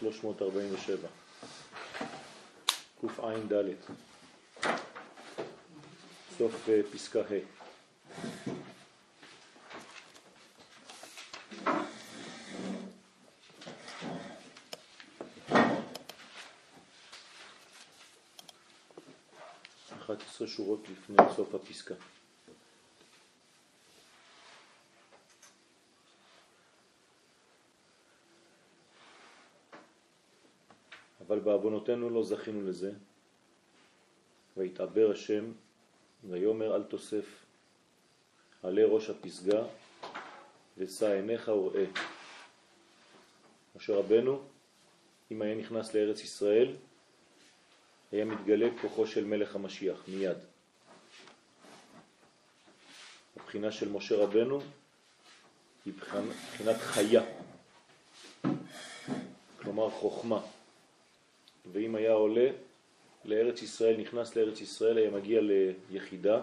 [0.00, 1.08] 347,
[3.00, 3.52] קע"ד,
[6.38, 7.64] סוף אה, פסקה ה'.
[20.04, 21.94] 11 שורות לפני סוף הפסקה.
[31.44, 32.92] אבל בעוונותינו לא זכינו לזה,
[34.56, 35.52] והתעבר השם
[36.30, 37.44] ויאמר אל תוסף
[38.62, 39.64] עלי ראש הפסגה
[40.78, 41.84] ושא עיניך וראה.
[43.76, 44.42] משה רבנו,
[45.30, 46.76] אם היה נכנס לארץ ישראל,
[48.12, 50.38] היה מתגלה כוחו של מלך המשיח מיד.
[53.36, 54.60] הבחינה של משה רבנו
[55.84, 57.22] היא בחינת חיה,
[59.62, 60.40] כלומר חוכמה.
[61.72, 62.50] ואם היה עולה
[63.24, 65.40] לארץ ישראל, נכנס לארץ ישראל, היה מגיע
[65.90, 66.42] ליחידה.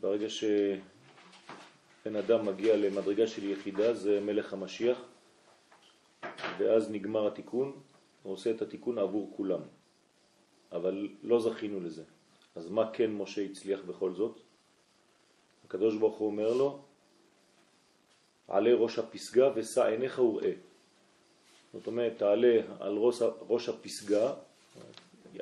[0.00, 4.98] ברגע שבן אדם מגיע למדרגה של יחידה, זה מלך המשיח,
[6.58, 7.80] ואז נגמר התיקון,
[8.22, 9.60] הוא עושה את התיקון עבור כולם.
[10.72, 12.04] אבל לא זכינו לזה.
[12.54, 14.40] אז מה כן משה הצליח בכל זאת?
[15.64, 16.82] הקדוש ברוך הוא אומר לו,
[18.48, 20.52] עלה ראש הפסגה ושא עיניך וראה.
[21.74, 24.32] זאת אומרת, תעלה על ראש, ראש הפסגה,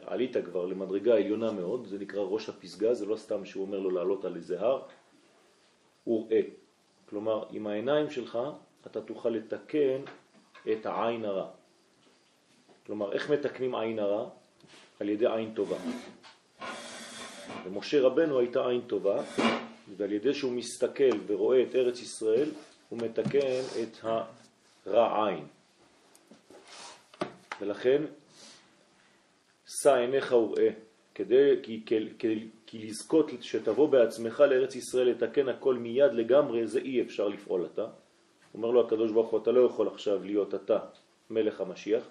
[0.06, 3.90] עלית כבר למדרגה עליונה מאוד, זה נקרא ראש הפסגה, זה לא סתם שהוא אומר לו
[3.90, 4.82] לעלות על איזה הר,
[6.06, 6.40] וראה.
[7.08, 8.38] כלומר, עם העיניים שלך
[8.86, 10.00] אתה תוכל לתקן
[10.72, 11.48] את העין הרע.
[12.86, 14.28] כלומר, איך מתקנים עין הרע?
[15.00, 15.76] על ידי עין טובה.
[17.64, 19.22] ומשה רבנו הייתה עין טובה,
[19.96, 22.50] ועל ידי שהוא מסתכל ורואה את ארץ ישראל,
[22.88, 24.04] הוא מתקן את
[24.86, 25.46] הרע עין.
[27.60, 28.02] ולכן,
[29.66, 30.68] שא עיניך וראה,
[31.14, 37.02] כדי, כי, כי, כי לזכות שתבוא בעצמך לארץ ישראל לתקן הכל מיד לגמרי, זה אי
[37.02, 37.86] אפשר לפעול אתה.
[38.54, 40.78] אומר לו הקדוש ברוך הוא, אתה לא יכול עכשיו להיות אתה
[41.30, 42.02] מלך המשיח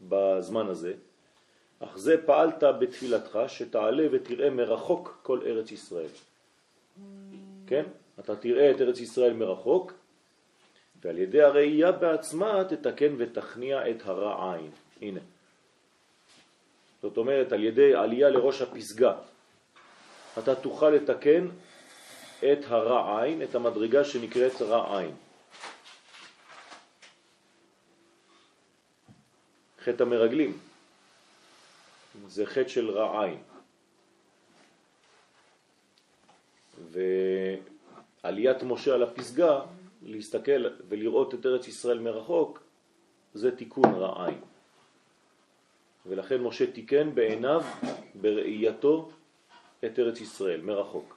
[0.00, 0.94] בזמן הזה,
[1.80, 6.12] אך זה פעלת בתפילתך שתעלה ותראה מרחוק כל ארץ ישראל.
[7.66, 7.84] כן?
[8.20, 9.92] אתה תראה את ארץ ישראל מרחוק,
[11.02, 14.70] ועל ידי הראייה בעצמה תתקן ותכניע את הרע עין.
[15.00, 15.20] הנה.
[17.02, 19.14] זאת אומרת, על ידי עלייה לראש הפסגה,
[20.38, 21.48] אתה תוכל לתקן
[22.38, 25.14] את הרע עין, את המדרגה שנקראת רע עין.
[29.84, 30.58] חטא המרגלים.
[32.26, 33.38] זה חטא של רע עין.
[38.22, 39.60] ועליית משה על הפסגה,
[40.02, 42.62] להסתכל ולראות את ארץ ישראל מרחוק,
[43.34, 44.40] זה תיקון רע עין.
[46.06, 47.62] ולכן משה תיקן בעיניו,
[48.14, 49.10] בראייתו,
[49.84, 51.16] את ארץ ישראל מרחוק.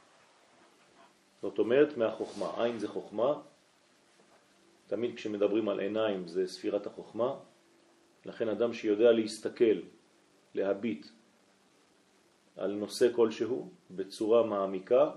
[1.42, 2.64] זאת אומרת מהחוכמה.
[2.64, 3.34] עין זה חוכמה,
[4.88, 7.36] תמיד כשמדברים על עיניים זה ספירת החוכמה,
[8.26, 9.80] לכן אדם שיודע להסתכל
[10.56, 11.08] להביט
[12.58, 15.12] על נושא כלשהו בצורה מעמיקה,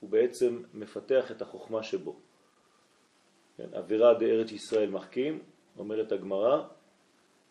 [0.00, 2.16] הוא בעצם מפתח את החוכמה שבו.
[3.56, 5.38] כן, אווירה בארץ ישראל מחכים,
[5.78, 6.62] אומרת הגמרא,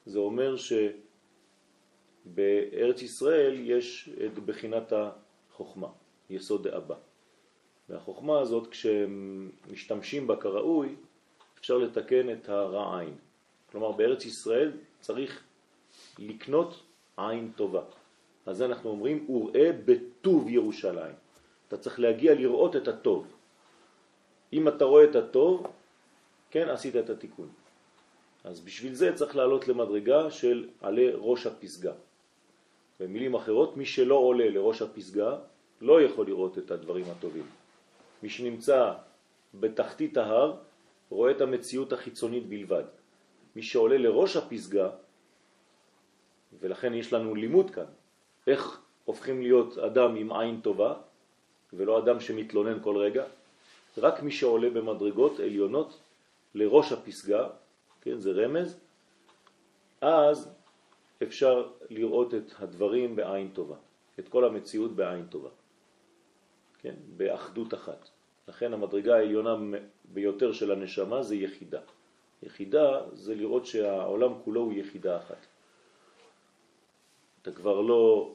[0.06, 0.56] זה אומר
[2.26, 5.88] שבארץ ישראל יש את בחינת החוכמה,
[6.30, 6.96] יסוד דאבא.
[7.90, 10.96] והחוכמה הזאת, כשמשתמשים בה כראוי,
[11.60, 13.16] אפשר לתקן את הרע עין.
[13.72, 15.44] כלומר, בארץ ישראל צריך
[16.20, 16.84] לקנות
[17.18, 17.82] עין טובה.
[18.46, 21.16] אז אנחנו אומרים, וראה בטוב ירושלים.
[21.68, 23.28] אתה צריך להגיע לראות את הטוב.
[24.54, 25.68] אם אתה רואה את הטוב,
[26.52, 27.50] כן, עשית את התיקון.
[28.44, 31.94] אז בשביל זה צריך לעלות למדרגה של עלה ראש הפסגה.
[33.00, 35.38] במילים אחרות, מי שלא עולה לראש הפסגה
[35.82, 37.46] לא יכול לראות את הדברים הטובים.
[38.24, 38.94] מי שנמצא
[39.54, 40.58] בתחתית ההר
[41.10, 42.84] רואה את המציאות החיצונית בלבד.
[43.56, 44.90] מי שעולה לראש הפסגה
[46.60, 47.90] ולכן יש לנו לימוד כאן,
[48.48, 50.94] איך הופכים להיות אדם עם עין טובה,
[51.74, 53.24] ולא אדם שמתלונן כל רגע,
[53.98, 56.00] רק מי שעולה במדרגות עליונות
[56.56, 57.50] לראש הפסגה,
[58.02, 58.80] כן, זה רמז,
[60.02, 60.50] אז
[61.24, 63.76] אפשר לראות את הדברים בעין טובה,
[64.20, 65.50] את כל המציאות בעין טובה,
[66.80, 68.10] כן, באחדות אחת.
[68.48, 69.56] לכן המדרגה העליונה
[70.06, 71.82] ביותר של הנשמה זה יחידה.
[72.44, 75.46] יחידה זה לראות שהעולם כולו הוא יחידה אחת.
[77.42, 78.34] אתה כבר לא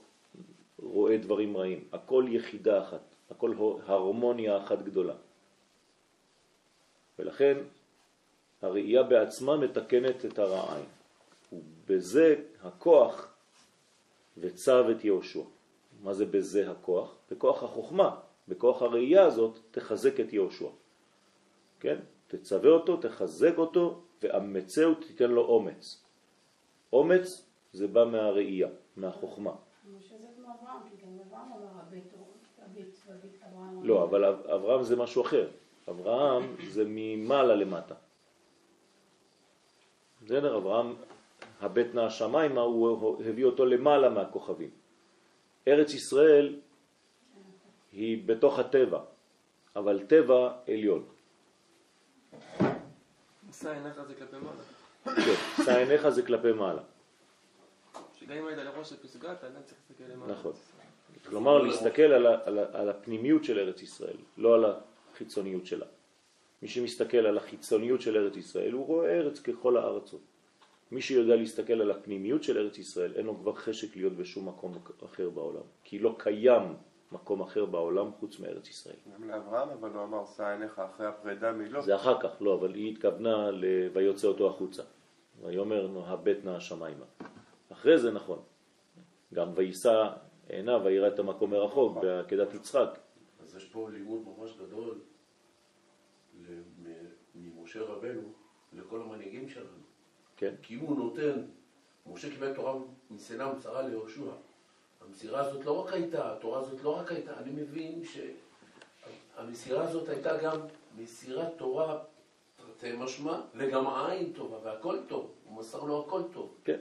[0.78, 3.54] רואה דברים רעים, הכל יחידה אחת, הכל
[3.86, 5.14] הרמוניה אחת גדולה.
[7.18, 7.58] ולכן
[8.66, 10.84] הראייה בעצמה מתקנת את הרעיים.
[11.52, 13.34] ובזה הכוח
[14.38, 15.42] וצב את יהושע.
[16.02, 17.16] מה זה בזה הכוח?
[17.30, 18.16] בכוח החוכמה,
[18.48, 20.68] בכוח הראייה הזאת תחזק את יהושע.
[21.80, 21.96] כן?
[22.26, 26.04] תצווה אותו, תחזק אותו, ואמצהו תיתן לו אומץ.
[26.92, 29.52] אומץ זה בא מהראייה, מהחוכמה.
[33.82, 35.48] לא, אבל אברהם זה משהו אחר.
[35.88, 37.94] אברהם זה ממעלה למטה.
[40.26, 40.56] בסדר?
[40.56, 40.94] אברהם,
[41.60, 44.70] הבית נע השמיימה, הוא הביא אותו למעלה מהכוכבים.
[45.68, 46.60] ארץ ישראל
[47.92, 49.00] היא בתוך הטבע,
[49.76, 51.04] אבל טבע עליון.
[53.52, 54.62] שא עיניך זה כלפי מעלה.
[55.04, 56.82] כן, שא עיניך זה כלפי מעלה.
[58.14, 60.32] שגם אם היית לראש הפסגה, אתה עדיין צריך להסתכל למעלה.
[60.32, 60.52] נכון.
[61.28, 62.26] כלומר, להסתכל על,
[62.72, 64.64] על הפנימיות של ארץ ישראל, לא על
[65.14, 65.86] החיצוניות שלה.
[66.62, 70.20] מי שמסתכל על החיצוניות של ארץ ישראל, הוא רואה ארץ ככל הארצות.
[70.90, 74.72] מי שיודע להסתכל על הפנימיות של ארץ ישראל, אין לו כבר חשק להיות בשום מקום
[75.04, 75.62] אחר בעולם.
[75.84, 76.62] כי לא קיים
[77.12, 78.96] מקום אחר בעולם חוץ מארץ ישראל.
[79.14, 81.80] גם לאברהם, אבל הוא אמר, שא עיניך אחרי הפרידה מלא.
[81.80, 83.64] זה אחר כך, לא, אבל היא התכוונה ל...
[83.92, 84.82] ויוצא אותו החוצה.
[85.42, 87.04] ויאמר הבט נא השמיימה.
[87.72, 88.38] אחרי זה נכון.
[89.34, 90.08] גם ויישא
[90.48, 92.98] עיניו ויראה את המקום מרחוק בעקדת יצחק.
[93.42, 94.98] אז יש פה לימוד ממש גדול
[97.66, 98.22] ממשה רבנו
[98.72, 99.66] לכל המנהיגים שלנו.
[100.36, 100.54] כן.
[100.62, 101.42] כי אם הוא נותן,
[102.12, 102.74] משה קיבל תורה
[103.10, 104.30] מסיני ומצרה ליהושע.
[105.06, 110.42] המסירה הזאת לא רק הייתה, התורה הזאת לא רק הייתה, אני מבין שהמסירה הזאת הייתה
[110.42, 110.60] גם
[110.98, 111.98] מסירת תורה
[112.56, 116.54] תרתי משמע, וגם עין טובה, והכל טוב, הוא מסר לו הכל טוב.
[116.64, 116.78] כן,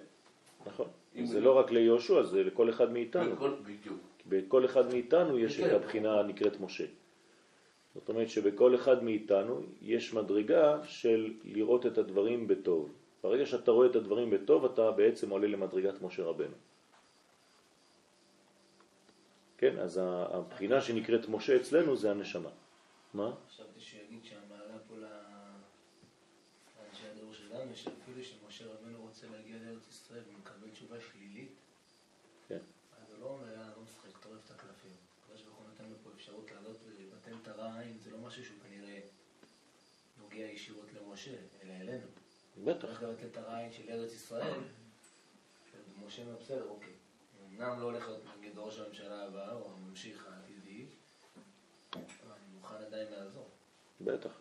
[0.66, 0.88] נכון.
[1.24, 3.36] זה לא רק ליהושע, זה לכל אחד מאיתנו.
[3.64, 3.98] בדיוק.
[4.26, 5.76] בכל אחד מאיתנו יש את כן.
[5.76, 6.86] הבחינה הנקראת משה.
[7.96, 12.94] זאת אומרת שבכל אחד מאיתנו יש מדרגה של לראות את הדברים בטוב.
[13.24, 16.56] ברגע שאתה רואה את הדברים בטוב, אתה בעצם עולה למדרגת משה רבנו.
[19.58, 22.50] כן, אז הבחינה שנקראת משה אצלנו זה הנשמה.
[23.14, 23.34] מה?
[23.50, 30.22] חשבתי שהוא יגיד שהמעלה פה לאנשי הדור שלנו, שאפילו שמשה רבנו רוצה להגיע לארץ ישראל
[30.30, 31.52] ומקבל תשובה שלילית,
[32.48, 32.60] כן.
[33.02, 34.92] אז הוא לא אומר, יאללה, לא משחק, טורף את הקלפים.
[35.24, 36.76] הקדוש ברוך הוא נותן לו פה אפשרות לעלות
[37.66, 39.00] ולבטל את הרע עין, זה לא משהו שהוא כנראה
[40.22, 41.32] נוגע ישירות למשה,
[41.64, 42.08] אלא אלינו.
[42.64, 42.88] בטח.
[42.88, 44.60] צריך לבטל את הרע עין של ארץ ישראל,
[46.06, 46.94] משה אומר, בסדר, אוקיי.
[47.50, 50.86] אמנם לא הולך להיות נגד ראש הממשלה הבא, או הממשיך העתידי,
[51.94, 52.02] אבל
[52.32, 53.50] אני מוכן עדיין לעזור.
[54.02, 54.32] בטח.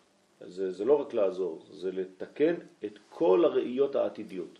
[0.41, 2.55] זה, זה לא רק לעזור, זה לתקן
[2.85, 4.59] את כל הראיות העתידיות.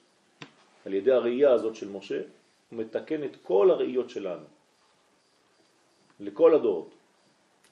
[0.87, 2.23] על ידי הראייה הזאת של משה,
[2.71, 4.45] הוא מתקן את כל הראיות שלנו,
[6.21, 6.95] לכל הדורות.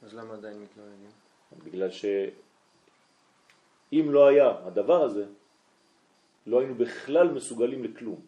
[0.02, 1.10] אז למה עדיין מתלוננים?
[1.64, 2.12] בגלל שאם
[4.10, 5.25] לא היה הדבר הזה,
[6.46, 8.20] לא היינו בכלל מסוגלים לכלום.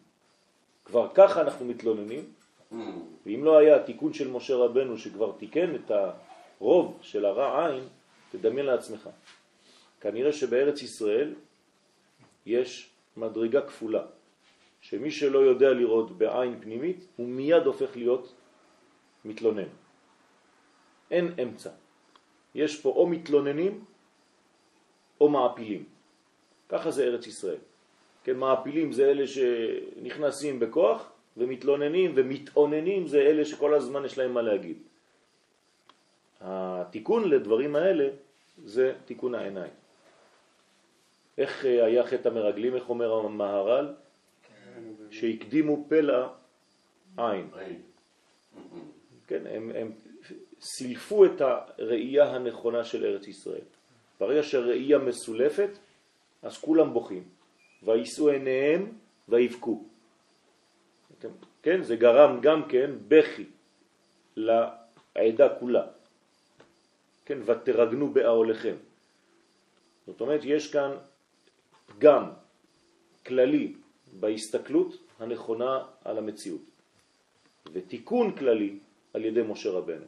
[0.85, 2.23] כבר ככה אנחנו מתלוננים,
[3.25, 7.83] ואם לא היה התיקון של משה רבנו שכבר תיקן את הרוב של הרע עין,
[8.31, 9.09] תדמיין לעצמך.
[10.01, 11.33] כנראה שבארץ ישראל
[12.45, 14.05] יש מדרגה כפולה,
[14.81, 18.33] שמי שלא יודע לראות בעין פנימית, הוא מיד הופך להיות
[19.25, 19.84] מתלונן.
[21.11, 21.69] אין אמצע.
[22.55, 23.85] יש פה או מתלוננים
[25.21, 25.83] או מעפילים.
[26.69, 27.61] ככה זה ארץ ישראל.
[28.23, 34.41] כן, מעפילים זה אלה שנכנסים בכוח, ומתלוננים ומתאוננים זה אלה שכל הזמן יש להם מה
[34.41, 34.77] להגיד.
[36.41, 38.09] התיקון לדברים האלה
[38.65, 39.73] זה תיקון העיניים.
[41.37, 43.93] איך אה, היה חטא המרגלים, איך אומר המהר"ל?
[45.11, 46.27] שהקדימו פלא.
[47.17, 47.49] עין.
[49.27, 49.91] כן, הם, הם
[50.61, 53.65] סילפו את הראייה הנכונה של ארץ ישראל.
[54.19, 55.69] ברגע שהראייה מסולפת,
[56.41, 57.23] אז כולם בוכים.
[57.83, 58.91] וישאו עיניהם
[59.29, 59.83] ויבכו.
[61.61, 63.45] כן, זה גרם גם כן בכי
[64.35, 65.87] לעדה כולה.
[67.25, 68.75] כן, ותרגנו באהליכם.
[70.07, 70.91] זאת אומרת, יש כאן
[71.85, 72.31] פגם
[73.25, 73.73] כללי
[74.19, 76.61] בהסתכלות הנכונה על המציאות,
[77.73, 78.79] ותיקון כללי
[79.13, 80.05] על ידי משה רבנו.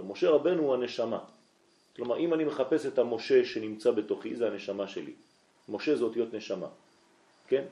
[0.00, 1.18] עכשיו, משה רבנו הוא הנשמה.
[1.96, 5.12] כלומר, אם אני מחפש את המשה שנמצא בתוכי, זה הנשמה שלי.
[5.68, 6.68] משה זה אותיות נשמה.
[7.48, 7.64] כן?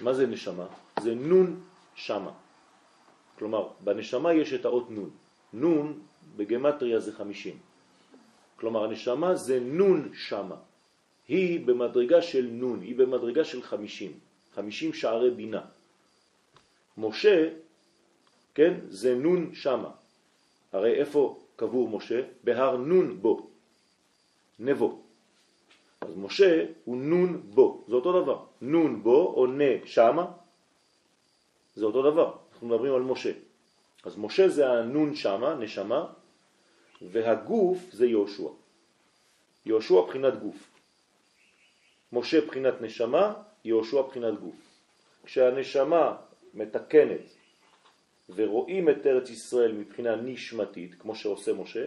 [0.00, 0.66] מה זה נשמה?
[1.00, 1.60] זה נון
[1.94, 2.32] שמה.
[3.38, 5.10] כלומר, בנשמה יש את האות נון.
[5.52, 6.00] נון
[6.36, 7.58] בגמטריה זה חמישים.
[8.56, 10.56] כלומר, הנשמה זה נון שמה.
[11.28, 14.12] היא במדרגה של נון, היא במדרגה של חמישים.
[14.54, 15.64] חמישים שערי בינה.
[16.98, 17.50] משה,
[18.54, 20.05] כן, זה נון שמה.
[20.76, 22.20] הרי איפה קבור משה?
[22.44, 23.50] בהר נון בו,
[24.58, 25.02] נבו.
[26.00, 28.44] אז משה הוא נון בו, זה אותו דבר.
[28.60, 30.26] נון בו או נה שמה,
[31.74, 32.34] זה אותו דבר.
[32.52, 33.32] אנחנו מדברים על משה.
[34.04, 36.06] אז משה זה הנון שמה, נשמה,
[37.02, 38.48] והגוף זה יהושע.
[39.66, 40.70] יהושע בחינת גוף.
[42.12, 44.56] משה בחינת נשמה, יהושע בחינת גוף.
[45.24, 46.16] כשהנשמה
[46.54, 47.35] מתקנת
[48.34, 51.86] ורואים את ארץ ישראל מבחינה נשמתית, כמו שעושה משה,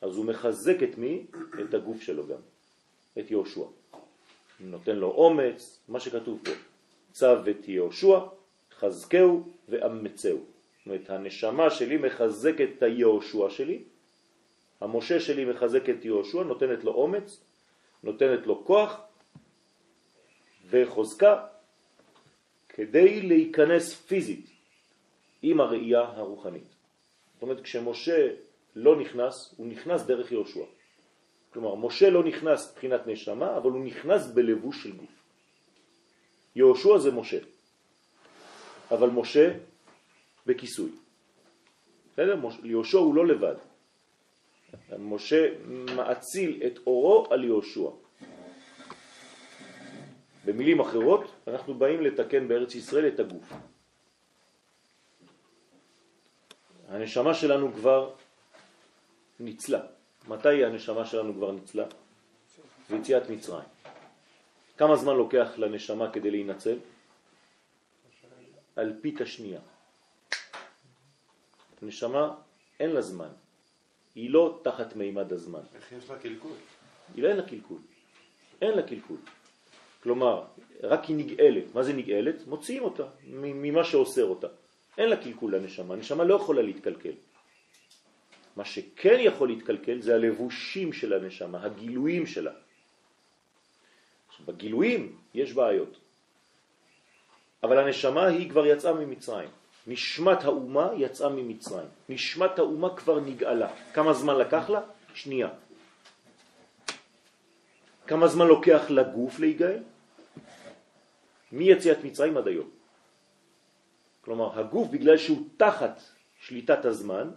[0.00, 1.26] אז הוא מחזק את מי?
[1.60, 2.40] את הגוף שלו גם,
[3.18, 3.64] את יהושע.
[4.60, 6.50] נותן לו אומץ, מה שכתוב פה,
[7.12, 8.18] צו את יהושע,
[8.78, 10.38] חזקהו ואמצהו.
[10.38, 13.82] זאת אומרת, הנשמה שלי מחזקת את היהושע שלי,
[14.80, 17.40] המשה שלי מחזק את יהושע, נותנת לו אומץ,
[18.02, 19.00] נותנת לו כוח
[20.70, 21.46] וחוזקה
[22.68, 24.55] כדי להיכנס פיזית
[25.46, 26.68] עם הראייה הרוחנית.
[27.34, 28.28] זאת אומרת, כשמשה
[28.76, 30.64] לא נכנס, הוא נכנס דרך יהושע.
[31.52, 35.10] כלומר, משה לא נכנס מבחינת נשמה, אבל הוא נכנס בלבוש של גוף.
[36.56, 37.38] יהושע זה משה,
[38.90, 39.54] אבל משה
[40.46, 40.90] בכיסוי.
[42.12, 42.40] בסדר?
[42.64, 43.56] יהושע הוא לא לבד.
[44.98, 45.48] משה
[45.96, 47.90] מאציל את אורו על יהושע.
[50.44, 53.52] במילים אחרות, אנחנו באים לתקן בארץ ישראל את הגוף.
[56.88, 58.14] הנשמה שלנו כבר
[59.40, 59.80] ניצלה.
[60.28, 61.84] מתי הנשמה שלנו כבר ניצלה?
[62.90, 63.68] ביציאת מצרים.
[64.76, 66.78] כמה זמן לוקח לנשמה כדי להינצל?
[68.78, 69.60] אלפית השנייה.
[71.82, 72.34] הנשמה
[72.80, 73.28] אין לה זמן,
[74.14, 75.60] היא לא תחת מימד הזמן.
[75.74, 76.56] איך יש לה קלקול?
[77.14, 77.78] היא לא אין לה קלקול.
[78.62, 79.16] אין לה קלקול.
[80.02, 80.44] כלומר,
[80.82, 81.74] רק היא נגאלת.
[81.74, 82.46] מה זה נגאלת?
[82.46, 84.46] מוציאים אותה ממה שאוסר אותה.
[84.98, 87.12] אין לה קלקול לנשמה, הנשמה לא יכולה להתקלקל.
[88.56, 92.52] מה שכן יכול להתקלקל זה הלבושים של הנשמה, הגילויים שלה.
[94.46, 95.96] בגילויים יש בעיות.
[97.62, 99.48] אבל הנשמה היא כבר יצאה ממצרים.
[99.86, 101.88] נשמת האומה יצאה ממצרים.
[102.08, 103.68] נשמת האומה כבר נגאלה.
[103.94, 104.80] כמה זמן לקח לה?
[105.14, 105.48] שנייה.
[108.06, 109.82] כמה זמן לוקח לגוף להיגאל?
[111.52, 112.75] מיציאת מצרים עד היום.
[114.26, 116.02] כלומר, הגוף, בגלל שהוא תחת
[116.42, 117.30] שליטת הזמן,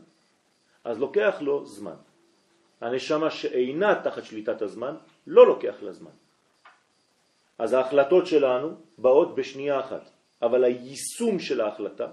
[0.83, 2.01] אז לוקח לו זמן.
[2.81, 4.95] הנשמה שאינה תחת שליטת הזמן,
[5.27, 6.17] לא לוקח לה זמן.
[7.61, 10.09] אז ההחלטות שלנו באות בשנייה אחת,
[10.41, 12.07] אבל היישום של ההחלטה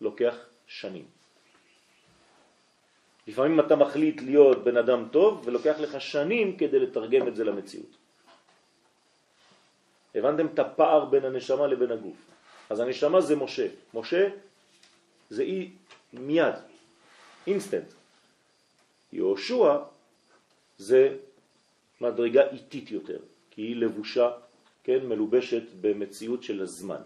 [0.00, 0.34] לוקח
[0.66, 1.04] שנים.
[3.28, 7.92] לפעמים אתה מחליט להיות בן אדם טוב ולוקח לך שנים כדי לתרגם את זה למציאות.
[10.14, 12.39] הבנתם את הפער בין הנשמה לבין הגוף.
[12.70, 13.66] אז הנשמה זה משה.
[13.94, 14.28] משה
[15.30, 15.70] זה אי
[16.12, 16.54] מיד,
[17.46, 17.84] אינסטנט.
[19.12, 19.78] יהושע
[20.78, 21.16] זה
[22.00, 23.18] מדרגה איטית יותר,
[23.50, 24.30] כי היא לבושה,
[24.84, 27.00] כן, מלובשת במציאות של הזמן.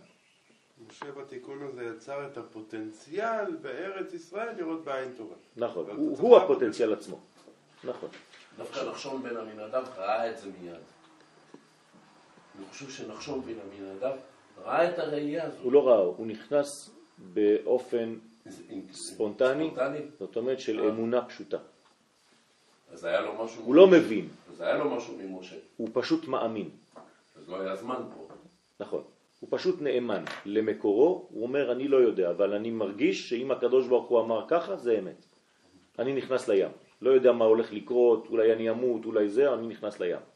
[0.89, 5.35] משה בתיקון הזה יצר את הפוטנציאל בארץ ישראל לראות בעין טובה.
[5.57, 7.21] נכון, הוא, הוא הפוטנציאל עצמו.
[7.85, 8.09] נכון.
[8.57, 10.75] דווקא נחשון בן עמינדב ראה את זה מיד.
[12.59, 14.17] אני חושב שנחשון בן עמינדב
[14.63, 15.61] ראה את הראייה הזאת.
[15.63, 18.15] הוא לא ראה, הוא נכנס באופן
[18.93, 19.71] ספונטני?
[20.19, 20.89] זאת אומרת של אה.
[20.89, 21.59] אמונה פשוטה.
[22.93, 23.63] אז היה לו משהו...
[23.65, 25.57] הוא לא מבין, אז היה לו משהו ממשה.
[25.77, 26.71] הוא פשוט מאמין.
[27.39, 28.29] אז לא היה זמן פה.
[28.81, 29.03] נכון.
[29.41, 34.09] הוא פשוט נאמן למקורו, הוא אומר אני לא יודע, אבל אני מרגיש שאם הקדוש ברוך
[34.09, 35.25] הוא אמר ככה, זה אמת.
[35.99, 36.71] אני נכנס לים.
[37.03, 40.34] לא יודע מה הולך לקרות, אולי אני אמות, אולי זה, אני נכנס לים.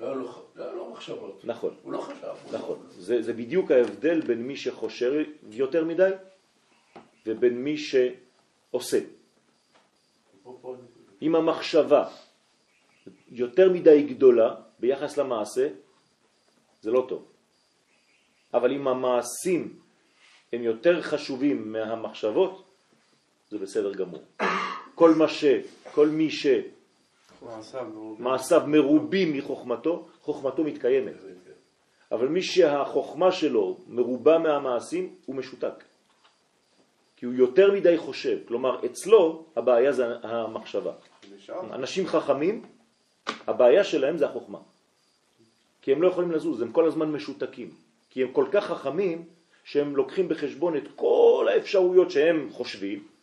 [0.00, 1.40] לא לא לו מחשבות.
[1.44, 2.24] נכון, הוא לא חשב.
[2.44, 2.86] הוא לא- נכון.
[2.90, 5.12] זה, זה בדיוק ההבדל בין מי שחושב
[5.50, 6.10] יותר מדי
[7.26, 8.98] ובין מי שעושה.
[11.22, 12.08] אם המחשבה
[13.28, 15.68] יותר מדי גדולה ביחס למעשה,
[16.80, 17.24] זה לא טוב.
[18.54, 19.78] אבל אם המעשים
[20.52, 22.64] הם יותר חשובים מהמחשבות,
[23.50, 24.22] זה בסדר גמור.
[24.94, 25.44] כל מה ש,
[25.92, 26.30] כל מי
[28.18, 29.32] מעשיו מרובים.
[29.36, 31.14] מחוכמתו, חוכמתו מתקיימת.
[32.12, 35.84] אבל מי שהחוכמה שלו מרובה מהמעשים, הוא משותק.
[37.16, 38.38] כי הוא יותר מדי חושב.
[38.48, 40.92] כלומר, אצלו הבעיה זה המחשבה.
[41.72, 42.62] אנשים חכמים,
[43.46, 44.58] הבעיה שלהם זה החוכמה.
[45.82, 47.70] כי הם לא יכולים לזוז, הם כל הזמן משותקים.
[48.10, 49.24] כי הם כל כך חכמים
[49.64, 53.17] שהם לוקחים בחשבון את כל האפשרויות שהם חושבים.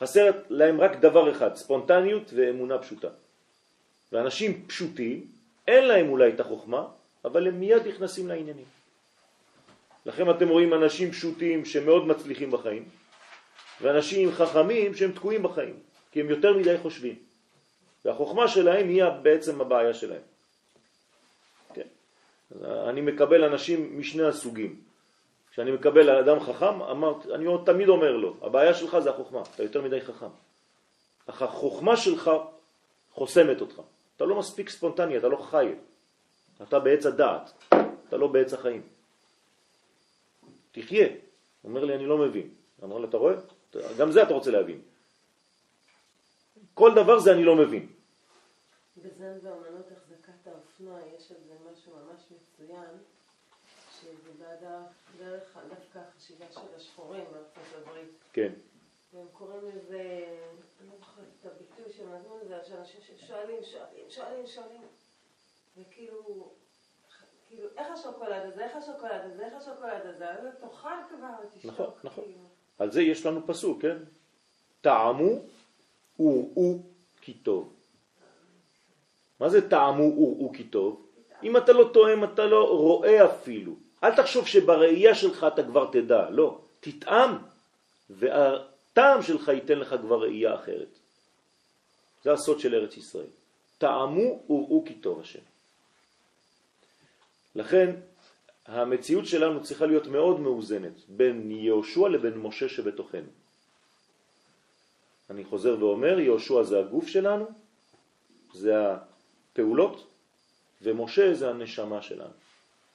[0.00, 3.08] חסר להם רק דבר אחד, ספונטניות ואמונה פשוטה.
[4.12, 5.26] ואנשים פשוטים,
[5.68, 6.86] אין להם אולי את החוכמה,
[7.24, 8.64] אבל הם מיד נכנסים לעניינים.
[10.06, 12.84] לכן אתם רואים אנשים פשוטים שמאוד מצליחים בחיים,
[13.80, 15.76] ואנשים חכמים שהם תקועים בחיים,
[16.12, 17.14] כי הם יותר מדי חושבים.
[18.04, 20.22] והחוכמה שלהם היא בעצם הבעיה שלהם.
[21.74, 21.86] כן.
[22.64, 24.89] אני מקבל אנשים משני הסוגים.
[25.50, 29.82] כשאני מקבל אדם חכם, אמרת, אני תמיד אומר לו, הבעיה שלך זה החוכמה, אתה יותר
[29.82, 30.30] מדי חכם.
[31.26, 32.30] אך החוכמה שלך
[33.12, 33.80] חוסמת אותך.
[34.16, 35.74] אתה לא מספיק ספונטני, אתה לא חי.
[36.62, 37.52] אתה בעץ הדעת,
[38.08, 38.82] אתה לא בעץ החיים.
[40.72, 41.08] תחיה.
[41.64, 42.54] אומר לי, אני לא מבין.
[42.84, 43.34] אמר לו, אתה רואה?
[43.98, 44.80] גם זה אתה רוצה להבין.
[46.74, 47.86] כל דבר זה אני לא מבין.
[48.96, 52.90] בזן ואמנות החזקת האופנוע יש על זה משהו ממש מצוין,
[54.00, 54.82] שזה בא
[55.18, 58.10] דרך דווקא החשיבה של השחורים בארצות הברית.
[58.32, 58.52] כן.
[59.12, 60.26] והם קוראים לזה,
[60.80, 64.82] אני לא זוכרת את הביטוי שהם נתנו לזה, שאנשים ששואלים, שואלים, שואלים, שואלים,
[65.78, 66.48] וכאילו,
[67.48, 71.72] כאילו, איך השוקולד הזה, איך השוקולד הזה, איך השוקולד הזה, אז תאכל כבר ותשתוק.
[71.72, 72.24] נכון, נכון.
[72.24, 72.38] כאילו.
[72.78, 73.96] על זה יש לנו פסוק, כן?
[74.80, 75.30] טעמו
[76.20, 76.78] וראו
[77.20, 77.74] כי טוב.
[79.40, 81.06] מה זה טעמו וראו כי טוב?
[81.42, 83.74] אם אתה לא טועם, אתה לא רואה אפילו.
[84.04, 86.60] אל תחשוב שבראייה שלך אתה כבר תדע, לא.
[86.80, 87.38] תטעם,
[88.10, 90.98] והטעם שלך ייתן לך כבר ראייה אחרת.
[92.24, 93.30] זה הסוד של ארץ ישראל.
[93.78, 95.40] טעמו וראו כי טוב השם.
[97.54, 97.96] לכן
[98.66, 103.30] המציאות שלנו צריכה להיות מאוד מאוזנת בין יהושע לבין משה שבתוכנו.
[105.30, 107.46] אני חוזר ואומר, יהושע זה הגוף שלנו,
[108.54, 110.06] זה הפעולות,
[110.82, 112.32] ומשה זה הנשמה שלנו.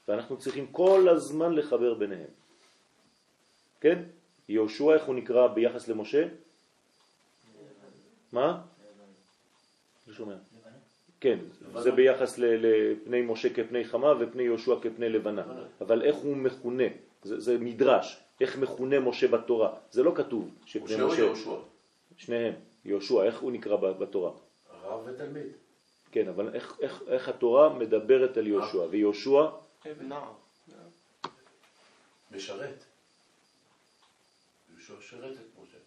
[0.07, 2.29] ואנחנו צריכים כל הזמן לחבר ביניהם.
[3.81, 4.03] כן?
[4.49, 6.27] יהושע, איך הוא נקרא ביחס למשה?
[8.31, 8.61] מה?
[10.07, 10.35] לא שומע.
[11.19, 11.39] כן,
[11.79, 15.43] זה ביחס ל- לפני משה כפני חמה ופני יהושע כפני לבנה.
[15.81, 16.83] אבל איך הוא מכונה?
[17.23, 18.19] זה, זה מדרש.
[18.41, 19.73] איך מכונה משה בתורה?
[19.91, 21.27] זה לא כתוב שפני משה או.
[21.27, 21.55] יהושע?
[22.17, 22.53] שניהם.
[22.85, 24.31] יהושע, איך הוא נקרא בתורה?
[24.83, 25.47] הרב ותלמיד.
[26.11, 28.77] כן, אבל איך, איך, איך התורה מדברת על יהושע?
[28.89, 29.45] ויהושע,
[30.01, 30.33] נער.
[32.31, 32.83] משרת.
[34.69, 35.77] יהושע שרת את משה.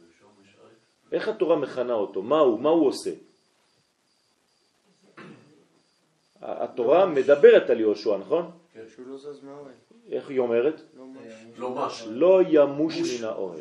[0.00, 0.76] יהושע משרת.
[1.12, 2.22] איך התורה מכנה אותו?
[2.22, 2.60] מה הוא?
[2.60, 3.10] מה הוא עושה?
[6.42, 8.50] התורה מדברת על יהושע, נכון?
[8.94, 9.72] שהוא לא זז מהאוהל.
[10.10, 10.80] איך היא אומרת?
[10.96, 11.06] לא.
[11.56, 11.88] לא.
[12.06, 13.60] לא ימוש מן האוהל.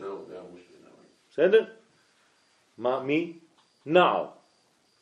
[1.31, 1.65] בסדר?
[2.77, 3.39] מה, מי?
[3.85, 4.25] נער.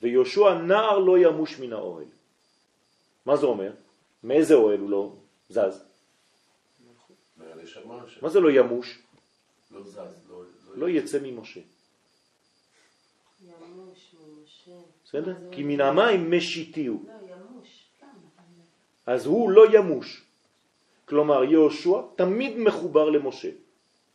[0.01, 2.05] ויהושע נער לא ימוש מן האוהל.
[3.25, 3.71] מה זה אומר?
[4.23, 5.11] מאיזה אוהל הוא לא
[5.49, 5.83] זז?
[8.21, 8.99] מה זה לא ימוש?
[9.69, 10.43] שלא זז, לא...
[10.75, 11.59] לא יצא ממשה.
[13.41, 14.71] ימוש ממשה.
[15.05, 15.35] בסדר?
[15.51, 15.63] כי?
[15.63, 17.03] מן המים משיתיהו.
[17.07, 17.85] לא, ימוש.
[19.05, 20.23] אז הוא לא ימוש.
[21.05, 23.49] כלומר, יהושע תמיד מחובר למשה.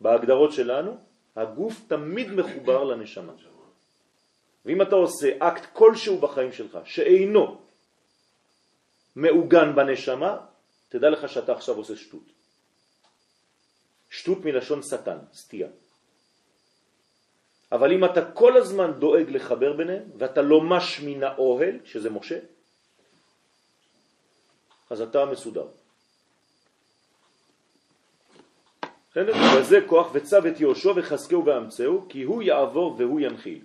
[0.01, 0.97] בהגדרות שלנו,
[1.37, 3.33] הגוף תמיד מחובר לנשמה.
[4.65, 7.59] ואם אתה עושה אקט כלשהו בחיים שלך שאינו
[9.19, 10.37] מעוגן בנשמה,
[10.89, 12.23] תדע לך שאתה עכשיו עושה שטות.
[14.11, 15.69] שטות מלשון שטן, סטייה.
[17.73, 22.39] אבל אם אתה כל הזמן דואג לחבר ביניהם, ואתה לא מש מן האוהל, שזה משה,
[24.91, 25.67] אז אתה מסודר.
[29.11, 29.33] בסדר?
[29.59, 33.65] וזה כוח וצו את יהושע וחזקהו ואמצהו, כי הוא יעבור והוא ינחיל.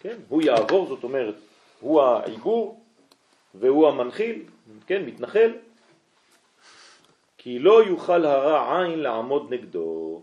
[0.00, 0.18] כן?
[0.28, 1.34] הוא יעבור, זאת אומרת,
[1.80, 2.77] הוא העיבור
[3.58, 4.44] והוא המנחיל,
[4.86, 5.04] כן?
[5.06, 5.52] מתנחל,
[7.38, 10.22] כי לא יוכל הרע עין לעמוד נגדו.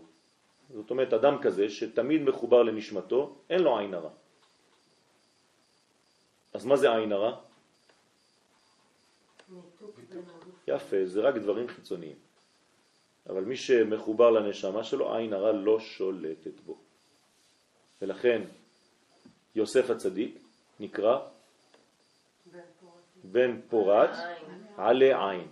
[0.74, 4.10] זאת אומרת, אדם כזה שתמיד מחובר לנשמתו, אין לו עין הרע.
[6.54, 7.36] אז מה זה עין הרע?
[10.68, 12.16] יפה, זה רק דברים חיצוניים.
[13.28, 16.78] אבל מי שמחובר לנשמה שלו, עין הרע לא שולטת בו.
[18.02, 18.42] ולכן
[19.54, 20.38] יוסף הצדיק
[20.80, 21.35] נקרא.
[23.32, 24.64] בן פורת עין.
[24.76, 25.46] עלי עין.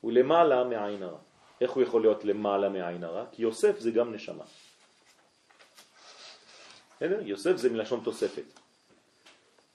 [0.00, 1.18] הוא למעלה מעין הרע.
[1.60, 3.24] איך הוא יכול להיות למעלה מעין הרע?
[3.32, 4.44] כי יוסף זה גם נשמה.
[7.00, 8.60] יוסף זה מלשון תוספת.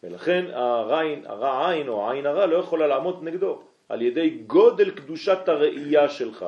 [0.03, 5.47] ולכן הרע, הרע עין או העין הרע לא יכולה לעמוד נגדו על ידי גודל קדושת
[5.47, 6.45] הראייה שלך,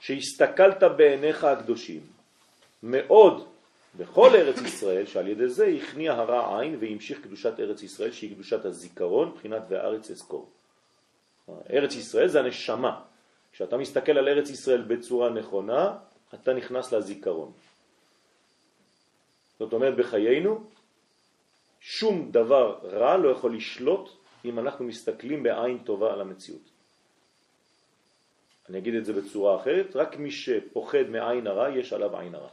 [0.00, 2.00] שהסתכלת בעיניך הקדושים.
[2.82, 3.48] מאוד
[3.96, 8.64] בכל ארץ ישראל, שעל ידי זה הכניע הרע עין והמשיך קדושת ארץ ישראל, שהיא קדושת
[8.64, 10.50] הזיכרון, בחינת והארץ אזכור.
[11.70, 13.02] ארץ ישראל זה הנשמה.
[13.52, 15.98] כשאתה מסתכל על ארץ ישראל בצורה נכונה,
[16.34, 17.52] אתה נכנס לזיכרון.
[19.58, 20.64] זאת אומרת, בחיינו,
[21.80, 24.10] שום דבר רע לא יכול לשלוט
[24.44, 26.62] אם אנחנו מסתכלים בעין טובה על המציאות.
[28.68, 32.48] אני אגיד את זה בצורה אחרת, רק מי שפוחד מעין הרע, יש עליו עין הרע.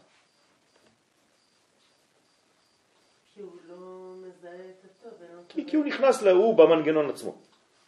[3.34, 4.86] כי הוא לא מזהה את
[5.54, 7.36] כי, כי הוא נכנס לה, הוא במנגנון עצמו.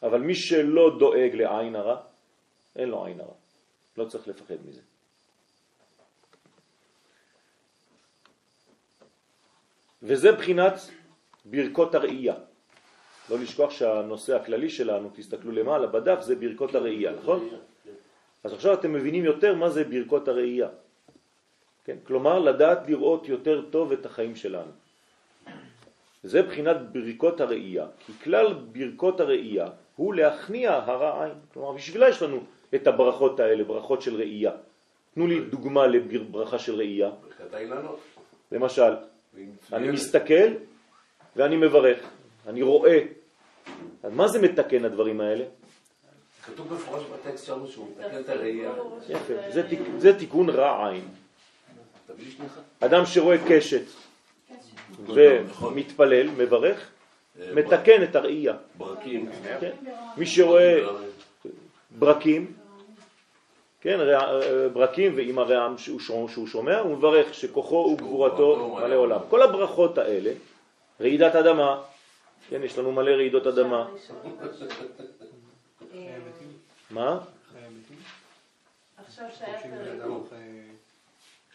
[0.04, 1.97] אבל מי שלא דואג לעין הרע,
[2.75, 3.34] אין לו עין הרע.
[3.97, 4.82] לא צריך לפחד מזה.
[10.04, 10.73] וזה בחינת
[11.45, 12.36] ברכות הראייה.
[13.30, 17.49] לא לשכוח שהנושא הכללי שלנו, תסתכלו למעלה בדף, זה ברכות הראייה, נכון?
[18.43, 20.69] אז עכשיו אתם מבינים יותר מה זה ברכות הראייה.
[21.86, 21.97] כן?
[22.04, 24.71] כלומר, לדעת לראות יותר טוב את החיים שלנו.
[26.26, 31.34] זה בחינת ברכות הראייה, כי כלל ברכות הראייה הוא להכניע הרע עין.
[31.54, 32.44] כלומר, בשבילה יש לנו
[32.76, 34.52] את הברכות האלה, ברכות של ראייה.
[35.14, 37.10] תנו לי דוגמה לברכה של ראייה.
[37.10, 38.00] ברכת האילנות.
[38.52, 38.94] למשל,
[39.74, 40.50] אני מסתכל
[41.36, 42.00] ואני מברך,
[42.48, 43.00] אני רואה.
[44.04, 45.46] אז מה זה מתקן הדברים האלה?
[46.46, 48.72] כתוב במפורש בטקסט שלנו שהוא מתקן את הראייה.
[49.10, 51.06] יפה, זה, תיק, זה תיקון רע עין.
[52.80, 54.05] אדם שרואה קשת
[55.62, 56.90] ומתפלל, מברך,
[57.54, 58.54] מתקן את הראייה.
[58.78, 59.30] ברקים.
[59.60, 59.72] כן?
[60.18, 60.84] מי שרואה
[62.00, 62.54] ברקים,
[63.82, 64.40] כן, רע-
[64.74, 66.00] ברקים ועם הרעם שהוא
[66.48, 69.20] שומע, הוא מברך שכוחו וגבורתו מלא עולם.
[69.30, 70.32] כל הברכות האלה,
[71.02, 71.82] רעידת אדמה,
[72.50, 73.88] כן, יש לנו מלא רעידות אדמה.
[75.94, 76.18] אה,
[76.92, 77.20] מה?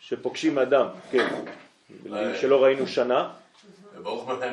[0.01, 1.29] שפוגשים אדם, כן,
[2.41, 3.31] שלא ראינו שנה,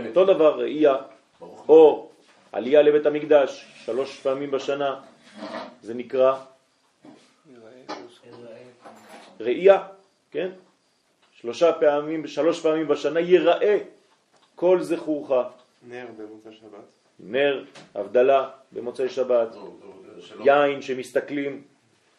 [0.08, 0.96] אותו דבר ראייה,
[1.42, 2.10] או
[2.52, 5.02] עלייה לבית המקדש, שלוש פעמים בשנה,
[5.82, 6.36] זה נקרא
[9.40, 9.88] ראייה,
[10.32, 10.50] כן?
[11.32, 13.78] שלושה פעמים, שלוש פעמים בשנה ייראה
[14.56, 15.32] כל זכורך,
[15.88, 16.86] נר במוצא שבת.
[17.20, 17.64] נר,
[17.96, 19.56] הבדלה במוצאי שבת.
[20.44, 21.62] יין שמסתכלים,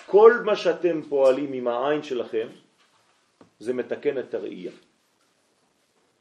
[0.06, 2.48] כל מה שאתם פועלים עם העין שלכם,
[3.60, 4.72] זה מתקן את הראייה.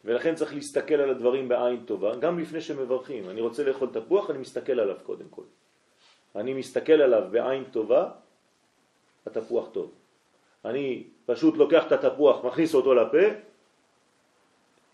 [0.06, 3.30] ולכן צריך להסתכל על הדברים בעין טובה, גם לפני שמברכים.
[3.30, 5.44] אני רוצה לאכול תפוח, אני מסתכל עליו קודם כל.
[6.36, 8.10] אני מסתכל עליו בעין טובה,
[9.26, 9.92] התפוח טוב.
[10.66, 13.26] אני פשוט לוקח את התפוח, מכניס אותו לפה,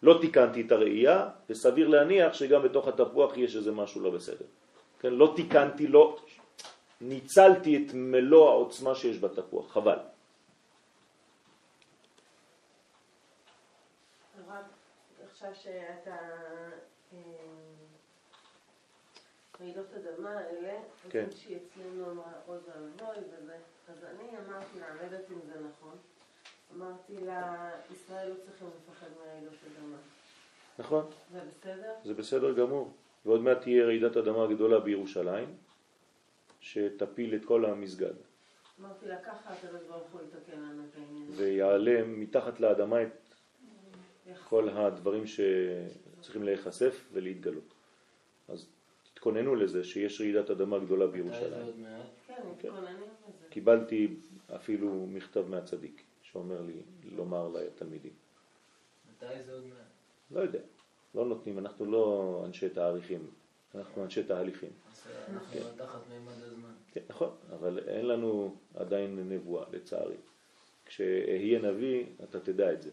[0.03, 4.45] לא תיקנתי את הראייה, וסביר להניח שגם בתוך התפוח יש איזה משהו לא בסדר.
[4.99, 6.17] כן, לא תיקנתי, לא
[7.01, 9.97] ניצלתי את מלוא העוצמה שיש בתפוח, חבל.
[14.49, 14.65] רק
[15.43, 16.17] עכשיו שאתה
[17.13, 17.17] אה,
[19.61, 20.79] רעידות אדמה האלה,
[21.09, 21.25] כן.
[21.25, 23.55] מישהי אצלנו אמרה אוי ואבוי וזה,
[23.87, 25.97] אז אני אמרתי לה, אני לא יודעת אם זה נכון,
[26.75, 29.97] אמרתי לה, ישראל לא צריכים לפחד מרעידות אדמה.
[30.79, 31.05] נכון?
[31.31, 31.93] זה בסדר?
[32.03, 32.91] זה בסדר גמור.
[33.25, 35.55] ועוד מעט תהיה רעידת אדמה גדולה בירושלים,
[36.59, 38.13] שתפיל את כל המסגד,
[38.81, 41.27] אמרתי לה, ככה הקדוש ברוך הוא יתקן לנו את העניין.
[41.35, 43.22] ויעלה מתחת לאדמה את
[44.49, 47.73] כל הדברים שצריכים להיחשף ולהתגלות.
[48.47, 48.65] אז
[49.13, 51.83] תתכוננו לזה שיש רעידת אדמה גדולה בירושלים.
[52.27, 53.47] כן, לזה.
[53.49, 54.15] קיבלתי
[54.55, 56.73] אפילו מכתב מהצדיק שאומר לי
[57.15, 58.11] לומר לתלמידים.
[59.11, 59.77] מתי זה עוד מעט?
[60.31, 60.59] לא יודע,
[61.15, 63.27] לא נותנים, אנחנו לא אנשי תאריכים,
[63.75, 64.69] אנחנו אנשי תהליכים.
[64.91, 66.71] אז אנחנו תחת מימד הזמן.
[66.91, 70.15] כן, נכון, אבל אין לנו עדיין נבואה, לצערי.
[70.85, 72.89] כשאהיה נביא, אתה תדע את זה.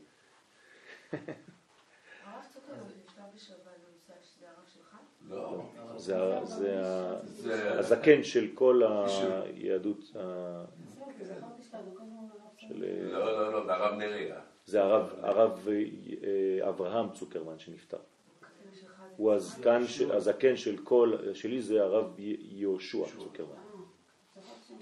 [5.96, 10.20] זה, ה- זה, הזקן של כל היהדות, לא
[12.56, 14.40] של, לא, לא, לא, זה הרב נריה.
[14.66, 17.96] זה הרב, אה, אברהם צוקרמן שנפטר.
[19.16, 23.52] הוא הזקן, של- הזקן של כל, שלי זה הרב יהושע צוקרמן,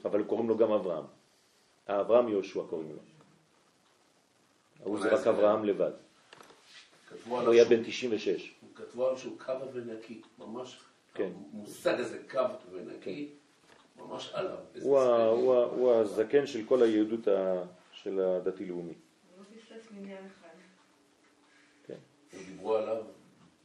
[0.04, 1.04] אבל קוראים לו גם אברהם.
[1.86, 2.98] אברהם יהושע קוראים לו.
[4.84, 5.92] הוא זה רק אברהם לבד.
[7.08, 8.54] כתבו הוא עליו היה שהוא- בן 96.
[8.74, 10.78] כתבו עליו שהוא קו ונקי, ממש.
[11.14, 11.30] כן.
[11.52, 12.38] המושג הזה קו
[12.72, 13.28] ונקי,
[13.96, 14.56] ממש עליו.
[14.82, 15.26] הוא ה-.
[15.26, 18.92] הוא ה- הוא הזקן של כל היהדות ה- של הדתי-לאומי.
[19.38, 20.48] לא פספס מניין אחד.
[21.86, 21.94] כן.
[22.32, 23.02] הם דיברו עליו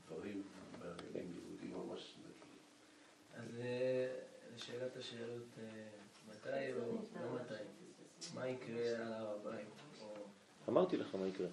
[0.08, 0.44] דברים
[0.80, 2.60] בעניינים יהודים ממש נקיים.
[3.36, 4.08] אז אה,
[4.56, 5.64] לשאלת השאלות, אה,
[6.30, 7.64] מתי או לא מתי?
[8.36, 9.68] מה יקרה על הר הבית?
[10.02, 10.14] או
[10.70, 11.48] אמרתי לך מה יקרה.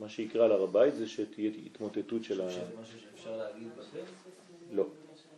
[0.00, 2.48] מה שיקרה על הר הבית זה שתהיה התמוטטות של ה...
[4.72, 4.86] לא.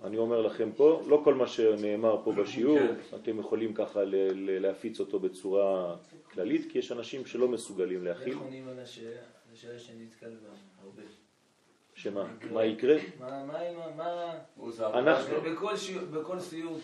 [0.05, 3.17] אני אומר לכם פה, לא כל מה שנאמר פה בשיעור, כן.
[3.17, 4.01] אתם יכולים ככה
[4.35, 5.97] להפיץ אותו בצורה
[6.33, 8.33] כללית, כי יש אנשים שלא מסוגלים להכיל.
[8.33, 9.21] איך עונים על השאלה?
[9.53, 10.49] זו שאלה שאני נתקל בה
[10.83, 11.03] הרבה.
[11.95, 12.37] שמה?
[12.53, 12.97] מה יקרה?
[13.21, 13.59] מה, מה,
[13.97, 14.33] מה...
[14.99, 15.41] אנחנו-
[16.13, 16.79] בכל סיור,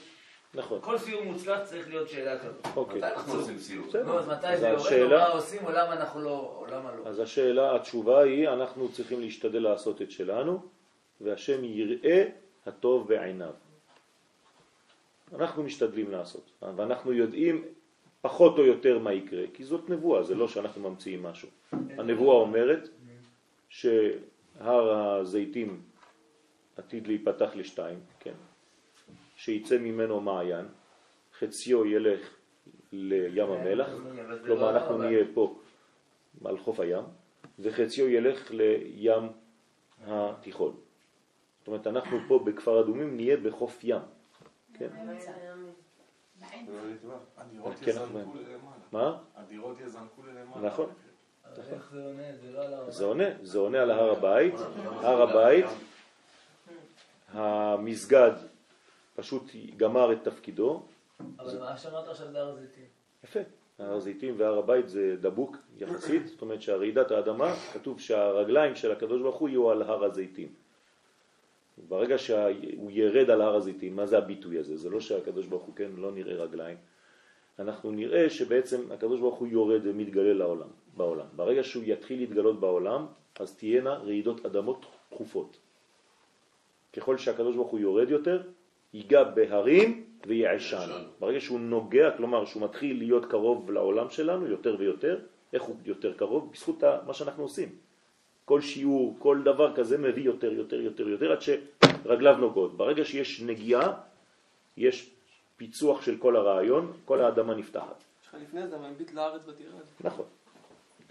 [0.57, 0.79] נכון.
[0.81, 2.67] כל סיור מוצלח צריך להיות שאלה כזאת.
[2.77, 2.99] אוקיי.
[2.99, 3.87] מתי אנחנו עושים סיור?
[3.87, 4.05] בסדר.
[4.05, 7.09] נו, אז מתי אז זה יורד, מה עושים, או למה אנחנו לא, או למה לא.
[7.09, 10.61] אז השאלה, התשובה היא, אנחנו צריכים להשתדל לעשות את שלנו,
[11.21, 12.25] והשם יראה
[12.67, 13.53] הטוב בעיניו.
[15.35, 17.65] אנחנו משתדלים לעשות, ואנחנו יודעים
[18.21, 21.49] פחות או יותר מה יקרה, כי זאת נבואה, זה לא שאנחנו ממציאים משהו.
[21.73, 22.89] הנבואה אומרת
[23.69, 25.83] שהר הזיתים
[26.77, 27.99] עתיד להיפתח לשתיים?
[29.37, 30.67] שיצא ממנו מעיין,
[31.39, 32.35] חציו ילך
[32.93, 33.89] לים המלח,
[34.45, 35.59] כלומר אנחנו נהיה פה
[36.45, 37.05] על חוף הים,
[37.59, 39.29] וחציו ילך לים
[40.07, 40.77] התיכון.
[41.59, 44.01] זאת אומרת, אנחנו פה בכפר אדומים נהיה בחוף ים.
[44.75, 44.89] כן.
[47.37, 48.77] הדירות כן, יזנקו אנחנו- ללמעלה.
[48.93, 49.19] מה?
[49.37, 50.67] הדירות יזנקו ללמעלה.
[50.67, 50.91] נכון.
[51.73, 52.23] איך זה עונה?
[52.37, 54.55] זה לא זה עונה, זה עונה על הר הבית.
[54.85, 55.67] הר הבית,
[57.33, 58.33] המסגד
[59.17, 60.83] פשוט גמר את תפקידו.
[61.39, 62.85] אבל מה שאמרת עכשיו זה הר הזיתים.
[63.25, 63.41] יפה.
[63.79, 69.23] הר הזיתים והר הבית זה דבוק יחסית, זאת אומרת שהרעידת האדמה, כתוב שהרגליים של הקדוש
[69.23, 70.49] ברוך הוא יהיו על הר הזיתים.
[71.89, 74.77] ברגע שהוא ירד על הר הזיתים, מה זה הביטוי הזה?
[74.77, 76.77] זה לא שהקדוש ברוך הוא, כן, לא נראה רגליים.
[77.59, 81.27] אנחנו נראה שבעצם הקדוש ברוך הוא יורד ומתגלה לעולם, בעולם.
[81.37, 83.07] ברגע שהוא יתחיל להתגלות בעולם,
[83.41, 85.57] אז תהיינה רעידות אדמות תכופות.
[86.93, 88.43] ככל שהקדוש ברוך הוא יורד יותר,
[88.95, 90.89] ייגע בהרים ויעשן.
[91.21, 95.19] ברגע שהוא נוגע, כלומר שהוא מתחיל להיות קרוב לעולם שלנו יותר ויותר,
[95.53, 96.53] איך הוא יותר קרוב?
[96.53, 97.69] בזכות מה שאנחנו עושים.
[98.45, 102.77] כל שיעור, כל דבר כזה מביא יותר, יותר, יותר, יותר, עד שרגליו נוגעות.
[102.77, 103.93] ברגע שיש נגיעה,
[104.77, 105.11] יש
[105.57, 108.05] פיצוח של כל הרעיון, כל האדמה נפתחת.
[108.23, 109.83] יש לך לפני זה, מביט לארץ ותרד.
[110.01, 110.25] נכון.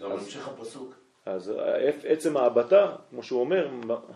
[0.00, 0.94] גם המשך הפסוק.
[1.26, 3.68] אז העף- עצם ההבטה, כמו שהוא אומר,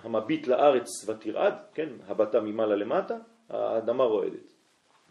[0.02, 3.16] המביט לארץ ותרעד, כן, הבטה ממעלה למטה,
[3.50, 4.52] האדמה רועדת.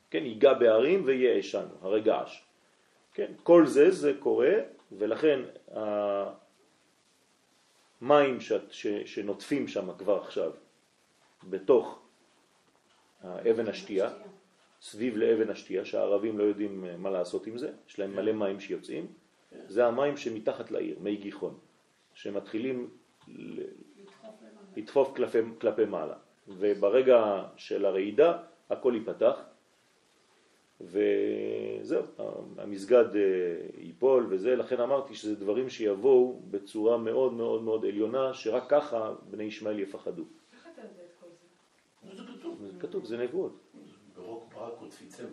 [0.09, 2.41] כן, ייגע בהרים ויהיה עשנו, הרי געש.
[3.13, 4.53] כן, כל זה זה קורה,
[4.91, 5.39] ולכן
[8.01, 10.51] המים ש, ש, שנוטפים שם כבר עכשיו,
[11.49, 11.99] בתוך
[13.21, 14.09] האבן השתייה,
[14.81, 19.07] סביב לאבן השתייה, שהערבים לא יודעים מה לעשות עם זה, יש להם מלא מים שיוצאים,
[19.67, 21.59] זה המים שמתחת לעיר, מי גיחון,
[22.13, 22.89] שמתחילים
[24.77, 26.15] לדחוף כלפי, כלפי מעלה.
[26.49, 28.37] וברגע של הרעידה
[28.69, 29.41] הכל ייפתח,
[30.81, 32.03] וזהו,
[32.57, 33.21] המסגד אה,
[33.77, 39.43] ייפול וזה, לכן אמרתי שזה דברים שיבואו בצורה מאוד מאוד מאוד עליונה, שרק ככה בני
[39.43, 40.23] ישמעאל יפחדו.
[40.53, 41.27] איך אתה יודע את כל
[42.11, 42.15] זה?
[42.15, 42.65] זה כתוב.
[42.65, 43.59] זה כתוב, זה נבואות.
[44.15, 45.25] ברוק ברק ותפיצם.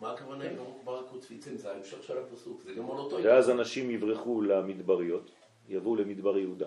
[0.00, 1.56] מה הכוונה עם ברוק ברק ותפיצם?
[1.56, 5.30] זה ההמשך של הפסוק, זה גם על אותו ואז אנשים יברחו למדבריות,
[5.68, 6.66] יבואו למדבר יהודה.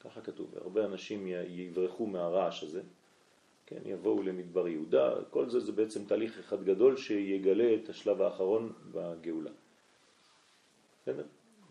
[0.00, 2.82] ככה כתוב, הרבה אנשים יברחו מהרעש הזה,
[3.66, 8.72] כן, יבואו למדבר יהודה, כל זה זה בעצם תהליך אחד גדול שיגלה את השלב האחרון
[8.92, 9.50] בגאולה.
[11.02, 11.26] בסדר?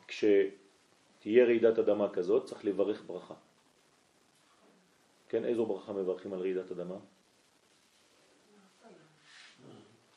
[0.07, 3.33] כשתהיה רעידת אדמה כזאת צריך לברך ברכה.
[5.29, 6.95] כן, איזו ברכה מברכים על רעידת אדמה?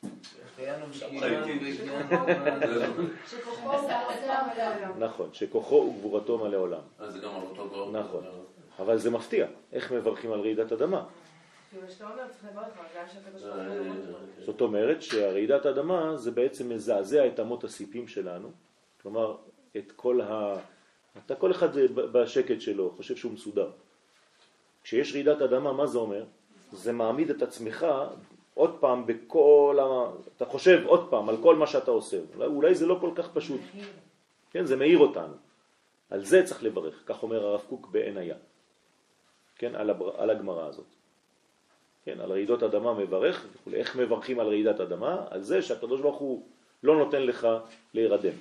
[0.01, 0.31] שהחיינו וקיימנו והגיענו.
[0.31, 0.50] שכוחו הוא
[4.97, 6.81] נכון, שכוחו וגבורתו מלא עולם.
[6.99, 7.95] אז זה גם על אותו גאון.
[7.95, 8.23] נכון.
[8.79, 11.05] אבל זה מפתיע, איך מברכים על רעידת אדמה?
[11.71, 11.87] כאילו
[13.59, 14.45] אה, יורד בו.
[14.45, 18.51] זאת אומרת שהרעידת האדמה זה בעצם מזעזע את אמות הסיפים שלנו,
[19.01, 19.37] כלומר
[19.77, 20.55] את כל ה...
[21.25, 23.69] אתה כל אחד בשקט שלו חושב שהוא מסודר.
[24.83, 26.25] כשיש רעידת אדמה, מה זה אומר?
[26.71, 27.85] זה מעמיד את עצמך
[28.53, 30.11] עוד פעם בכל ה...
[30.37, 32.17] אתה חושב עוד פעם על כל מה שאתה עושה.
[32.35, 33.61] אולי, אולי זה לא כל כך פשוט.
[34.51, 35.35] כן, זה מאיר אותנו.
[36.09, 38.35] על זה צריך לברך, כך אומר הרב קוק בעין היה.
[39.55, 40.21] כן, על, הבר...
[40.21, 40.85] על הגמרא הזאת.
[42.05, 43.73] כן, על רעידות אדמה מברך וכו'.
[43.73, 45.25] איך מברכים על רעידת אדמה?
[45.29, 46.45] על זה שהקדוש ברוך הוא
[46.83, 47.47] לא נותן לך
[47.93, 48.33] להירדם.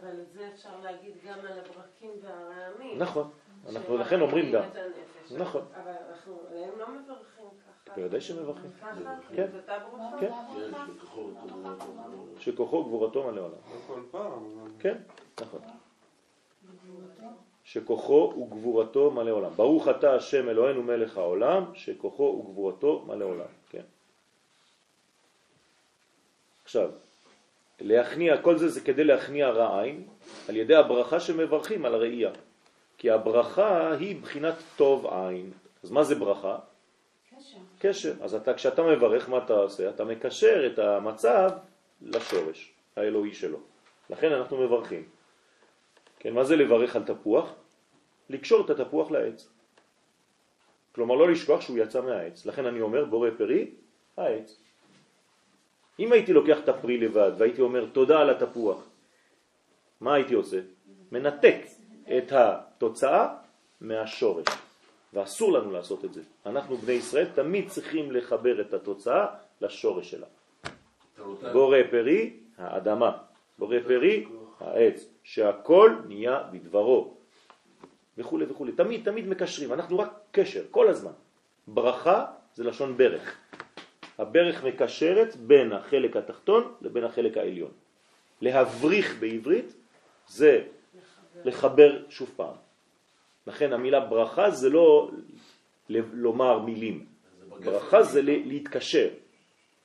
[0.00, 2.98] אבל את זה אפשר להגיד גם על הברקים והרעמים.
[2.98, 3.30] נכון,
[3.68, 4.62] אנחנו לכן אומרים גם.
[5.38, 5.62] נכון.
[5.82, 7.39] אבל אנחנו עליהם לא מברכים.
[7.96, 8.70] בוודאי שמברכים.
[9.34, 9.46] כן.
[9.46, 9.46] כן,
[10.20, 10.32] כן,
[12.38, 13.52] שכוחו גבורתו מלא עולם.
[13.52, 14.70] לא כל פעם, אבל...
[14.78, 14.96] כן,
[15.40, 15.60] נכון.
[17.64, 19.50] שכוחו וגבורתו מלא עולם.
[19.56, 23.46] ברוך אתה השם אלוהינו מלך העולם, שכוחו וגבורתו מלא עולם.
[23.70, 23.82] כן.
[26.64, 26.90] עכשיו,
[27.80, 30.06] להכניע, כל זה זה כדי להכניע רע עין,
[30.48, 32.30] על ידי הברכה שמברכים על הראייה.
[32.98, 35.52] כי הברכה היא בחינת טוב עין.
[35.82, 36.58] אז מה זה ברכה?
[37.78, 38.14] קשר.
[38.20, 39.90] אז אתה, כשאתה מברך, מה אתה עושה?
[39.90, 41.50] אתה מקשר את המצב
[42.02, 43.58] לשורש האלוהי שלו.
[44.10, 45.04] לכן אנחנו מברכים.
[46.18, 47.54] כן, מה זה לברך על תפוח?
[48.30, 49.48] לקשור את התפוח לעץ.
[50.94, 52.46] כלומר, לא לשכוח שהוא יצא מהעץ.
[52.46, 53.70] לכן אני אומר, בורא פרי,
[54.16, 54.60] העץ.
[55.98, 58.88] אם הייתי לוקח את הפרי לבד והייתי אומר תודה על התפוח,
[60.00, 60.60] מה הייתי עושה?
[61.12, 61.56] מנתק
[62.16, 63.36] את התוצאה
[63.80, 64.46] מהשורש.
[65.14, 66.22] ואסור לנו לעשות את זה.
[66.46, 69.26] אנחנו בני ישראל תמיד צריכים לחבר את התוצאה
[69.60, 70.26] לשורש שלה.
[71.52, 73.16] בורא פרי, האדמה,
[73.58, 74.26] בורא פרי,
[74.60, 77.14] העץ, שהכל נהיה בדברו,
[78.18, 78.66] וכו' וכו'.
[78.76, 81.12] תמיד, תמיד מקשרים, אנחנו רק קשר, כל הזמן.
[81.68, 83.38] ברכה זה לשון ברך.
[84.18, 87.70] הברך מקשרת בין החלק התחתון לבין החלק העליון.
[88.40, 89.72] להבריך בעברית
[90.28, 90.62] זה
[91.44, 92.54] לחבר שוב פעם.
[93.50, 95.10] לכן המילה ברכה זה לא
[96.12, 97.06] לומר מילים,
[97.58, 97.70] זה.
[97.70, 99.08] ברכה זה להתקשר,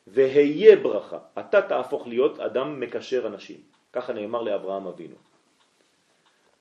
[0.07, 3.57] והיה ברכה, אתה תהפוך להיות אדם מקשר אנשים,
[3.93, 5.15] ככה נאמר לאברהם אבינו.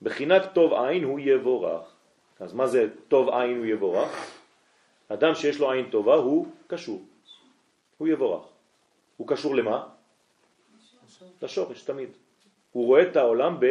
[0.01, 1.85] בחינת טוב עין הוא יבורך,
[2.39, 4.11] אז מה זה טוב עין הוא יבורך?
[5.07, 7.05] אדם שיש לו עין טובה הוא קשור,
[7.97, 8.45] הוא יבורך.
[9.17, 9.87] הוא קשור למה?
[11.41, 12.09] לשורש תמיד.
[12.71, 13.65] הוא רואה את העולם ב...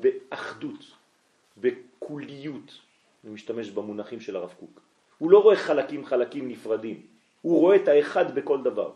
[0.00, 0.97] באחדות,
[1.60, 2.78] בקוליות,
[3.24, 4.80] אני משתמש במונחים של הרב קוק.
[5.18, 7.06] הוא לא רואה חלקים חלקים נפרדים,
[7.42, 8.92] הוא רואה את האחד בכל דבר.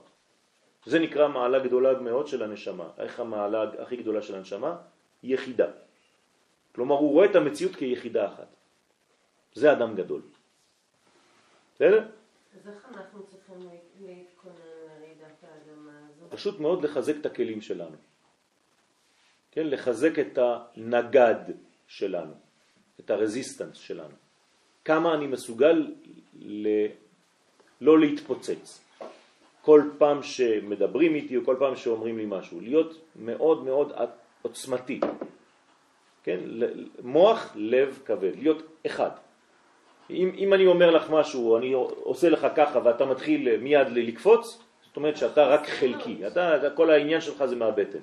[0.87, 2.89] זה נקרא מעלה גדולה מאוד של הנשמה.
[2.99, 4.77] איך המעלה הכי גדולה של הנשמה?
[5.23, 5.67] יחידה.
[6.75, 8.49] כלומר, הוא רואה את המציאות כיחידה אחת.
[9.55, 10.23] זה אדם גדול.
[11.75, 12.09] בסדר?
[12.61, 13.71] אז איך אנחנו צריכים לה-
[14.07, 16.27] להתכונן לרעידת האדמה הזו?
[16.31, 17.97] פשוט מאוד לחזק את הכלים שלנו.
[19.51, 21.45] כן, לחזק את הנגד
[21.87, 22.35] שלנו,
[23.01, 24.15] את הרזיסטנס שלנו.
[24.85, 25.93] כמה אני מסוגל
[26.41, 26.69] ל...
[27.81, 28.85] לא להתפוצץ.
[29.63, 33.93] כל פעם שמדברים איתי או כל פעם שאומרים לי משהו, להיות מאוד מאוד
[34.43, 35.01] עוצמתי.
[36.23, 36.41] כן?
[37.03, 39.11] מוח, לב, כבד, להיות אחד.
[40.11, 44.97] אם, אם אני אומר לך משהו, אני עושה לך ככה ואתה מתחיל מיד לקפוץ, זאת
[44.97, 47.99] אומרת שאתה רק חלקי, אתה, אתה, כל העניין שלך זה מהבטן.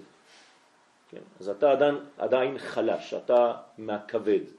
[1.10, 1.22] כן?
[1.40, 4.59] אז אתה עדיין, עדיין חלש, אתה מהכבד.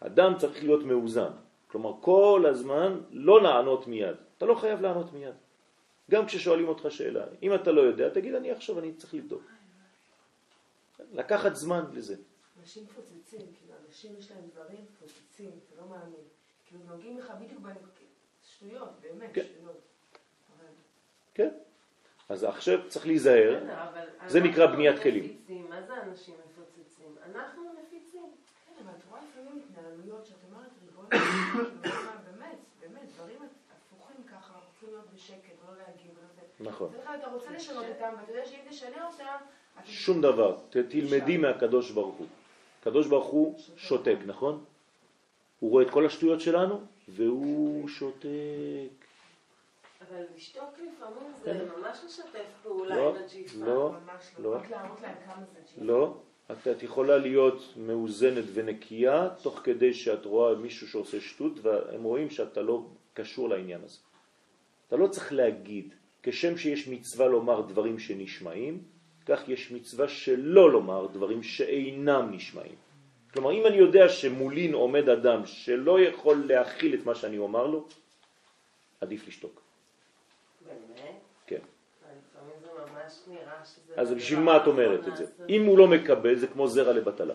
[0.00, 0.06] כן?
[0.06, 1.30] אדם צריך להיות מאוזן,
[1.68, 5.34] כלומר כל הזמן לא לענות מיד, אתה לא חייב לענות מיד.
[6.10, 9.42] גם כששואלים אותך שאלה, אם אתה לא יודע, תגיד אני עכשיו, אני צריך לבדוק.
[11.12, 12.16] לקחת זמן לזה.
[12.60, 16.20] אנשים מפוצצים, כאילו, אנשים יש להם דברים מפוצצים, אתה לא מאמין.
[16.68, 17.90] כאילו, נוגעים לך בדיוק בנקודות,
[18.44, 19.42] שטויות, באמת, כן.
[19.42, 19.76] שטויות.
[20.58, 20.66] אבל-
[21.34, 21.50] כן?
[22.28, 23.58] אז עכשיו צריך להיזהר,
[23.88, 25.24] אבל זה נקרא בניית כלים.
[25.24, 25.70] מפיצים.
[25.70, 27.16] מה זה אנשים מפוצצים?
[27.34, 28.26] אנחנו מפיצים.
[28.66, 31.08] כן, אבל את רואה לפעמים התנהלויות שאת אומרת, ריבונו
[32.24, 36.10] באמת, באמת, דברים הפוכים ככה, אנחנו צריכים להיות בשקט, ולא להגיב.
[36.60, 36.90] נכון.
[36.92, 39.36] בדרך כלל אתה רוצה לשנות אותם, ואתה יודע שאם תשנה אותם.
[39.84, 42.26] שום דבר, תלמדי מהקדוש ברוך הוא.
[42.80, 44.64] הקדוש ברוך הוא שותק, נכון?
[45.60, 48.26] הוא רואה את כל השטויות שלנו והוא שותק.
[50.08, 51.58] אבל לשתוק לפעמים כן.
[51.58, 53.64] זה ממש לשתף פעולה לא, עם הג'יפה.
[53.64, 54.58] לא, ממש לא.
[55.78, 56.14] לא.
[56.52, 62.30] את, את יכולה להיות מאוזנת ונקייה תוך כדי שאת רואה מישהו שעושה שטות והם רואים
[62.30, 63.98] שאתה לא קשור לעניין הזה.
[64.88, 68.82] אתה לא צריך להגיד, כשם שיש מצווה לומר דברים שנשמעים,
[69.26, 72.74] כך יש מצווה שלא לומר דברים שאינם נשמעים.
[73.32, 77.86] כלומר, אם אני יודע שמולין עומד אדם שלא יכול להכיל את מה שאני אומר לו,
[79.00, 79.62] עדיף לשתוק.
[80.66, 81.14] באמת?
[81.46, 81.62] כן.
[83.18, 83.94] לפעמים זה ממש נראה שזה...
[83.96, 85.26] אז הדבר בשביל מה את אומרת את זה?
[85.48, 87.34] אם הוא לא מקבל, זה כמו זרע לבטלה.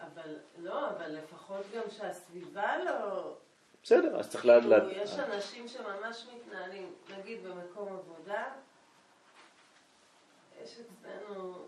[0.00, 3.34] אבל, לא, אבל לפחות גם שהסביבה לא...
[3.82, 4.60] בסדר, אז צריך לה...
[4.60, 5.02] כאילו, לה...
[5.02, 8.44] יש אנשים שממש מתנהלים, נגיד במקום עבודה,
[10.62, 11.66] יש אצלנו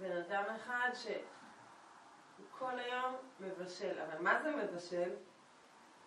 [0.00, 5.10] בן אדם אחד שכל היום מבשל, אבל מה זה מבשל?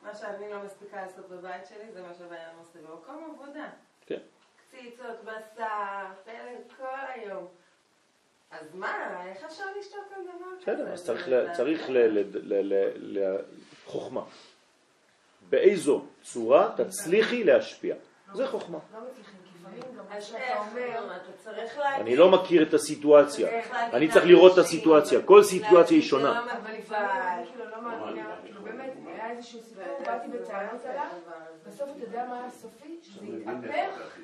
[0.02, 3.70] מה שאני לא מספיקה לעשות בבית שלי זה מה שבן עושה במקום עבודה.
[4.06, 4.20] כן.
[4.72, 6.06] קציצות, בשר,
[6.78, 7.48] כל היום.
[8.52, 10.74] אז מה, איך אפשר לשתוק על דבר כזה?
[10.74, 11.98] בסדר, אז צריך, זה- ל- זה- צריך ל...
[11.98, 12.20] ל...
[12.34, 12.74] ל...
[12.74, 13.20] ל...
[13.20, 13.38] ל...
[13.86, 14.22] חוכמה.
[15.50, 17.96] באיזו צורה תצליחי להשפיע.
[18.34, 18.78] זה חוכמה.
[18.94, 19.00] לא.
[21.96, 23.48] אני לא מכיר את הסיטואציה.
[23.94, 25.22] אני צריך לראות את הסיטואציה.
[25.26, 26.46] כל סיטואציה היא שונה.
[31.68, 33.00] בסוף אתה יודע מה הסופי?
[33.02, 34.18] שזה התהפך,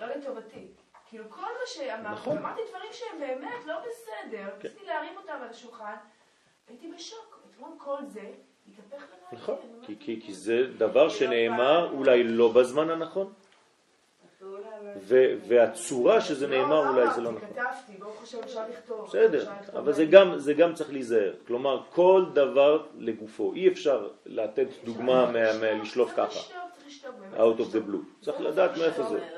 [0.00, 0.66] לא לטובתי.
[1.08, 2.38] כאילו כל מה שאמרתי, נכון.
[2.38, 4.68] אמרתי דברים שהם באמת לא בסדר, כן.
[4.68, 5.94] רציתי להרים אותם על השולחן,
[6.68, 7.40] הייתי בשוק.
[7.50, 8.20] אתמול כל זה
[8.68, 9.36] התהפך בדעתי.
[9.36, 13.32] נכון, אני כי, אומרת, כי, כי זה דבר שנאמר אולי לא בזמן הנכון,
[14.96, 15.16] ו,
[15.48, 17.48] והצורה שזה נאמר אולי זה לא נכון.
[17.48, 19.06] כתבתי, ברוך השם אפשר לכתוב.
[19.06, 20.04] בסדר, אבל זה.
[20.04, 21.34] גם, זה גם צריך להיזהר.
[21.46, 23.52] כלומר, כל דבר לגופו.
[23.54, 26.40] אי אפשר לתת דוגמה מה- מלשלוף ככה,
[27.36, 28.24] out of the blue.
[28.24, 29.28] צריך לדעת מאיפה זה.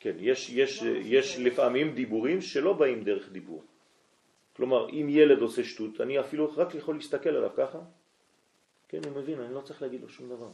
[0.00, 3.62] כן, יש, יש, יש לפעמים דיבורים שלא באים דרך דיבור.
[4.56, 7.78] כלומר, אם ילד עושה שטות, אני אפילו רק יכול להסתכל עליו ככה,
[8.88, 10.48] כן, הוא מבין, אני לא צריך להגיד לו שום דבר.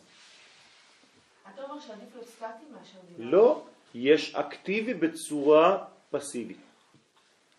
[1.54, 3.30] אתה אומר שעדיף להיות סטטי מאשר דיבר.
[3.30, 3.64] לא,
[3.94, 6.58] יש אקטיבי בצורה פסיבית.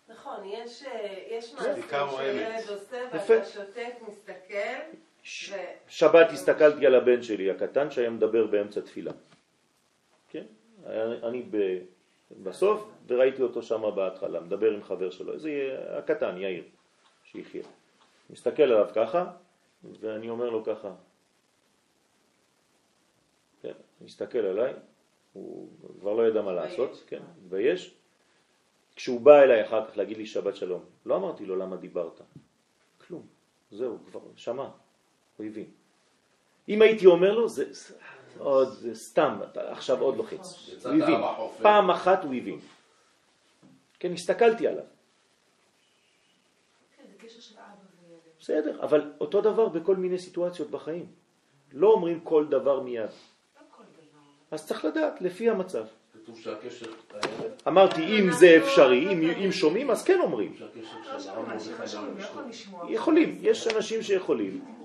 [0.10, 2.64] נכון, יש אה, יש משהו שתיקה רועמת.
[2.64, 3.08] שילד עושה.
[3.12, 5.54] ואתה שותק, מסתכל, ש-.
[5.88, 9.12] שבת הסתכלתי על הבן שלי הקטן שהיה מדבר באמצע תפילה.
[10.30, 10.44] כן?
[11.24, 11.80] אני ב...
[12.44, 16.64] בסוף, וראיתי אותו שם בהתחלה, מדבר עם חבר שלו, זה הקטן, יאיר,
[17.24, 17.64] שיחיה.
[18.30, 19.32] מסתכל עליו ככה,
[19.84, 20.96] ואני אומר לו ככה,
[23.62, 24.74] כן, מסתכל עליי,
[25.34, 27.96] הוא כבר לא ידע מה לעשות, כן, מתבייש.
[28.96, 32.22] כשהוא בא אליי אחר כך להגיד לי שבת שלום, לא אמרתי לו למה דיברת,
[33.08, 33.28] כלום,
[33.72, 34.70] זהו, כבר שמע,
[35.40, 35.66] הוא הבין.
[36.70, 37.66] אם הייתי אומר לו, זה,
[38.38, 40.70] עוד, סתם, עכשיו עוד לוחץ.
[40.84, 41.22] הוא הבין.
[41.62, 42.60] פעם אחת הוא הבין.
[44.00, 44.84] כן, הסתכלתי עליו,
[46.98, 47.04] כן.
[48.40, 51.06] בסדר, אבל אותו דבר בכל מיני סיטואציות בחיים.
[51.74, 53.02] לא אומרים כל דבר מיד.
[53.04, 53.10] לא.
[54.52, 55.86] אז צריך לדעת, לפי המצב.
[56.14, 59.08] כתוב שהקשר, הילד, אמרתי, אם זה אפשרי,
[59.46, 60.56] אם, שומעים, אז כן אומרים.
[60.60, 60.68] לא
[61.36, 61.48] לא
[62.72, 62.90] לא.
[62.90, 64.79] יכולים, יש אנשים שיכולים.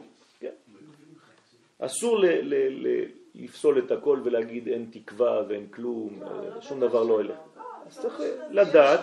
[1.79, 1.85] כן.
[1.85, 2.55] אסור ל, ל,
[2.87, 3.05] ל,
[3.35, 7.15] לפסול את הכל ולהגיד אין תקווה ואין כלום, לא, שום בטח דבר לא שלא.
[7.15, 7.39] הולך.
[7.87, 8.21] אז צריך
[8.51, 9.01] לדעת.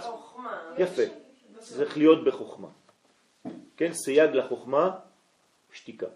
[0.77, 1.01] יפה,
[1.57, 2.67] צריך להיות בחוכמה.
[3.77, 4.99] כן, סייג לחוכמה,
[5.73, 6.07] שתיקה.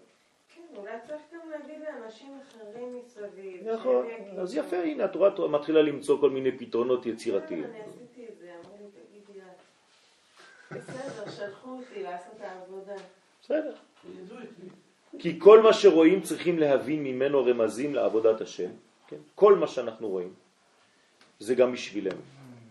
[0.54, 3.68] כן, אולי צריך גם להגיד לאנשים אחרים מסביב.
[3.68, 4.06] נכון.
[4.38, 7.64] אז יפה, הנה התורה מתחילה למצוא כל מיני פתרונות כן, יצירתיים.
[7.64, 10.76] אני עשיתי את זה, אמרו לי, תגידי את.
[10.76, 12.94] בסדר, שלחו אותי לעשות את העבודה.
[13.42, 13.74] בסדר.
[15.18, 18.70] כי כל מה שרואים צריכים להבין ממנו רמזים לעבודת השם,
[19.06, 19.16] כן?
[19.34, 20.34] כל מה שאנחנו רואים
[21.38, 22.20] זה גם בשבילנו.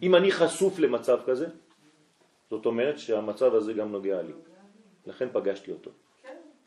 [0.02, 1.48] אם אני חשוף למצב כזה,
[2.50, 4.34] זאת אומרת שהמצב הזה גם נוגע לי.
[5.06, 5.92] לכן פגשתי אותו.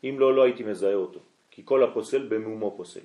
[0.03, 1.19] אם לא, לא הייתי מזהה אותו.
[1.51, 2.99] כי כל הפוסל במומו פוסל.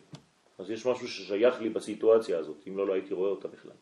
[0.59, 3.72] אז יש משהו ששייך לי בסיטואציה הזאת, אם לא, לא הייתי רואה אותה בכלל.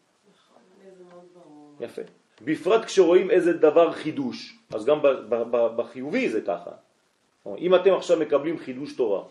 [1.81, 2.03] יפה.
[2.45, 4.99] בפרט כשרואים איזה דבר חידוש, אז גם
[5.77, 6.71] בחיובי זה ככה.
[7.59, 9.25] אם אתם עכשיו מקבלים חידוש תורה,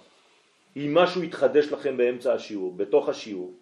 [0.78, 3.53] אם משהו יתחדש לכם באמצע השיעור, בתוך השיעור,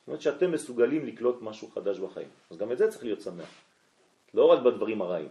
[0.00, 2.28] זאת אומרת שאתם מסוגלים לקלוט משהו חדש בחיים.
[2.50, 3.50] אז גם את זה צריך להיות שמח.
[4.34, 5.28] לא רק בדברים הרעים.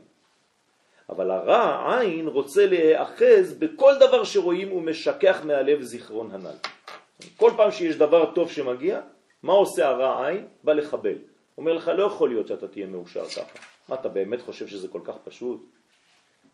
[1.10, 6.56] אבל הרע, עין, רוצה להיאחז בכל דבר שרואים ומשכח מהלב זיכרון הנ"ל.
[7.38, 9.02] כל פעם שיש דבר טוב שמגיע,
[9.44, 10.48] מה עושה הרע עין?
[10.64, 11.16] בא לחבל.
[11.58, 13.60] אומר לך, לא יכול להיות שאתה תהיה מאושר ככה.
[13.90, 15.66] מה, אתה באמת חושב שזה כל כך פשוט?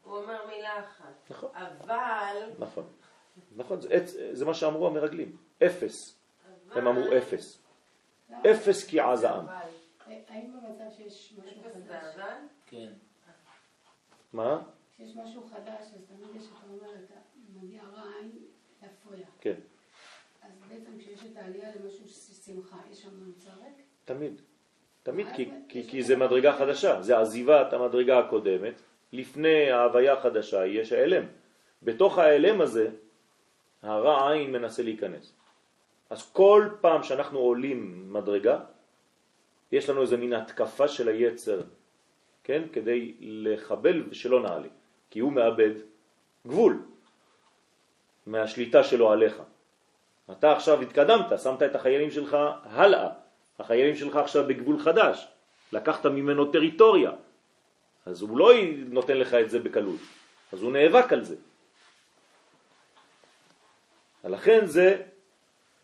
[0.05, 1.13] הוא אומר מילה אחת.
[1.29, 1.49] נכון.
[1.53, 2.51] אבל...
[2.59, 2.83] נכון.
[3.55, 5.37] נכון, זה, עץ- זה מה שאמרו המרגלים.
[5.63, 6.19] אפס.
[6.69, 6.77] אבל...
[6.77, 7.61] הם אמרו אפס.
[8.29, 8.41] למה?
[8.51, 9.45] אפס כי עז העם.
[9.47, 9.55] אבל,
[10.27, 12.15] האם במצב שיש משהו חדש?
[12.65, 12.91] כן.
[14.33, 14.61] מה?
[14.97, 17.13] שיש משהו חדש, אז תמיד יש, אתה אומר, אתה
[17.55, 18.31] מגיע רע עין
[18.81, 19.25] להפריע.
[19.41, 19.55] כן,
[20.41, 22.07] אז בעצם כשיש את העלייה למשהו
[22.45, 23.09] שמחה, יש שם
[23.63, 23.85] ריק?
[24.05, 24.41] תמיד.
[25.03, 27.01] תמיד, כי, כי, כי זה מדרגה חדשה.
[27.01, 28.81] זה עזיבת המדרגה הקודמת.
[29.15, 31.23] לפני ההוויה החדשה יש האלם.
[31.83, 32.89] בתוך האלם הזה,
[33.81, 35.33] הרע עין מנסה להיכנס.
[36.09, 38.59] אז כל פעם שאנחנו עולים מדרגה,
[39.71, 41.61] יש לנו איזה מין התקפה של היצר,
[42.43, 42.63] כן?
[42.73, 44.67] כדי לחבל ושלא נעלה.
[45.09, 45.71] כי הוא מאבד
[46.47, 46.81] גבול
[48.25, 49.41] מהשליטה שלו עליך.
[50.31, 53.09] אתה עכשיו התקדמת, שמת את החיילים שלך הלאה.
[53.59, 55.27] החיילים שלך עכשיו בגבול חדש.
[55.71, 57.11] לקחת ממנו טריטוריה.
[58.05, 58.51] אז הוא לא
[58.87, 59.99] נותן לך את זה בקלות.
[60.53, 61.35] אז הוא נאבק על זה.
[64.23, 65.01] לכן זה,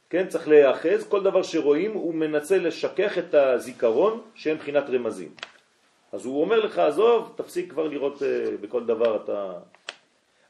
[0.09, 5.35] כן, צריך להיאחז, כל דבר שרואים הוא מנסה לשכך את הזיכרון שהם מבחינת רמזים.
[6.11, 9.59] אז הוא אומר לך, עזוב, תפסיק כבר לראות אה, בכל דבר אתה...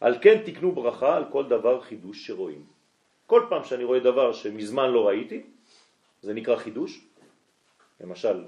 [0.01, 2.65] על כן תקנו ברכה על כל דבר חידוש שרואים.
[3.25, 5.41] כל פעם שאני רואה דבר שמזמן לא ראיתי,
[6.21, 7.05] זה נקרא חידוש.
[8.01, 8.43] למשל,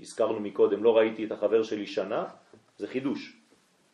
[0.00, 2.24] הזכרנו מקודם, לא ראיתי את החבר שלי שנה,
[2.78, 3.36] זה חידוש.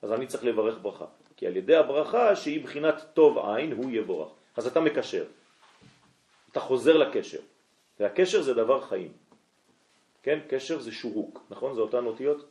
[0.03, 1.07] אז אני צריך לברך ברכה.
[1.37, 4.28] כי על ידי הברכה שהיא בחינת טוב עין, הוא יבורך.
[4.57, 5.24] אז אתה מקשר.
[6.53, 7.41] אתה חוזר לקשר.
[8.01, 9.12] והקשר זה דבר חיים.
[10.22, 11.74] כן, קשר זה שורוק, נכון?
[11.74, 12.49] זה אותן אותיות?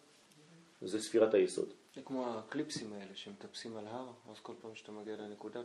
[0.82, 1.70] זה ספירת היסוד.
[1.96, 5.60] זה כמו הקליפסים האלה שמטפסים על הר, אז כל פעם שאתה מגיע לנקודה.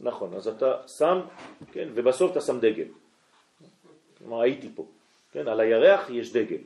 [0.00, 1.20] נכון, אז אתה שם,
[1.72, 2.86] כן, ובסוף אתה שם דגל.
[4.18, 4.86] כלומר, הייתי פה.
[5.32, 6.62] כן, על הירח יש דגל.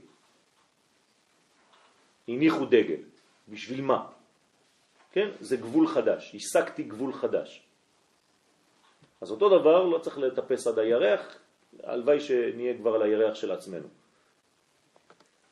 [2.28, 3.02] הניחו דגל.
[3.48, 4.06] בשביל מה?
[5.12, 6.34] כן, זה גבול חדש.
[6.34, 7.62] השגתי גבול חדש.
[9.20, 11.38] אז אותו דבר לא צריך לטפס עד הירח,
[11.82, 13.88] הלוואי שנהיה כבר על הירח של עצמנו.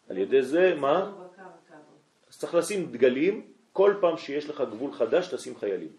[0.09, 1.13] על ידי זה, מה?
[2.29, 5.93] אז צריך לשים דגלים כל פעם שיש לך גבול חדש תשים חיילים.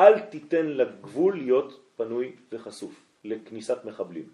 [0.00, 2.94] אל תיתן לגבול להיות פנוי וחשוף
[3.24, 4.28] לכניסת מחבלים.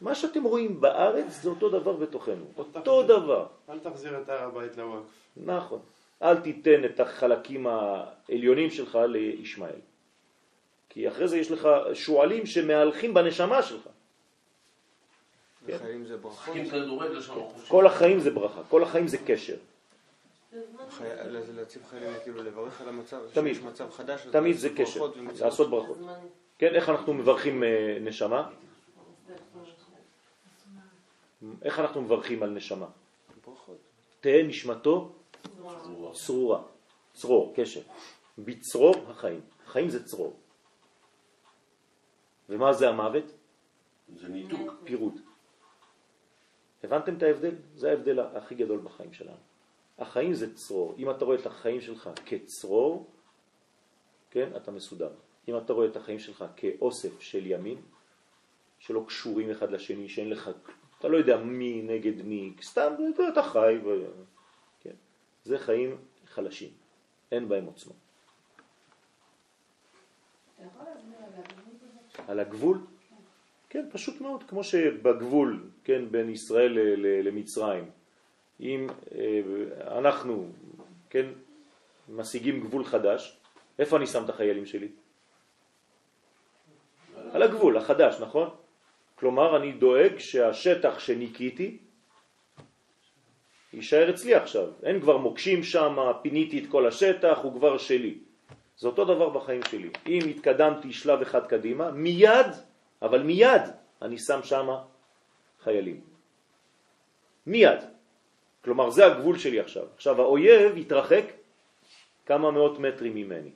[0.00, 3.46] מה שאתם רואים בארץ זה אותו דבר בתוכנו, אותו דבר.
[3.68, 5.19] אל תחזיר את הר הבית לוואקף.
[5.36, 5.80] נכון.
[6.22, 9.80] אל תיתן את החלקים העליונים שלך לישמעאל.
[10.88, 13.88] כי אחרי זה יש לך שועלים שמהלכים בנשמה שלך.
[15.66, 15.74] כן.
[15.74, 17.52] החיים זה ברכות.
[17.68, 19.56] כל החיים זה ברכה, כל החיים זה קשר.
[21.54, 25.00] להציב חיילים, כאילו לברך על המצב, תמיד, מצב חדש, תמיד זה קשר,
[25.40, 25.98] לעשות ברכות.
[26.58, 28.48] כן, איך אנחנו מברכים אה, נשמה?
[31.62, 32.86] איך אנחנו מברכים על נשמה?
[34.20, 35.12] תהא נשמתו
[36.12, 36.62] צרורה,
[37.14, 37.80] צרור, קשר.
[38.38, 39.40] בצרור החיים.
[39.66, 40.36] חיים זה צרור.
[42.48, 43.24] ומה זה המוות?
[44.16, 44.72] זה ניתוק.
[44.84, 45.20] פירוד.
[46.84, 47.54] הבנתם את ההבדל?
[47.74, 49.36] זה ההבדל הכי גדול בחיים שלנו.
[49.98, 50.94] החיים זה צרור.
[50.98, 53.06] אם אתה רואה את החיים שלך כצרור,
[54.30, 55.10] כן, אתה מסודר.
[55.48, 57.82] אם אתה רואה את החיים שלך כאוסף של ימין,
[58.78, 60.50] שלא קשורים אחד לשני, שאין לך,
[60.98, 62.92] אתה לא יודע מי נגד מי, סתם
[63.32, 64.06] אתה חי, ו...
[65.44, 66.70] זה חיים חלשים,
[67.32, 67.92] אין בהם עוצמה.
[72.28, 72.78] על הגבול?
[73.68, 76.72] כן, פשוט מאוד, כמו שבגבול, כן, בין ישראל
[77.22, 77.90] למצרים,
[78.60, 80.48] אם אה, אנחנו,
[81.10, 81.26] כן,
[82.08, 83.36] משיגים גבול חדש,
[83.78, 84.88] איפה אני שם את החיילים שלי?
[87.32, 88.50] על הגבול, החדש, נכון?
[89.14, 91.78] כלומר, אני דואג שהשטח שניקיתי
[93.72, 94.68] יישאר אצלי עכשיו.
[94.82, 98.18] אין כבר מוקשים שם, פיניתי את כל השטח, הוא כבר שלי.
[98.76, 99.90] זה אותו דבר בחיים שלי.
[100.06, 102.46] אם התקדמתי שלב אחד קדימה, מיד,
[103.02, 103.62] אבל מיד,
[104.02, 104.68] אני שם שם
[105.62, 106.00] חיילים.
[107.46, 107.78] מיד.
[108.64, 109.84] כלומר, זה הגבול שלי עכשיו.
[109.94, 111.24] עכשיו, האויב יתרחק
[112.26, 113.50] כמה מאות מטרים ממני.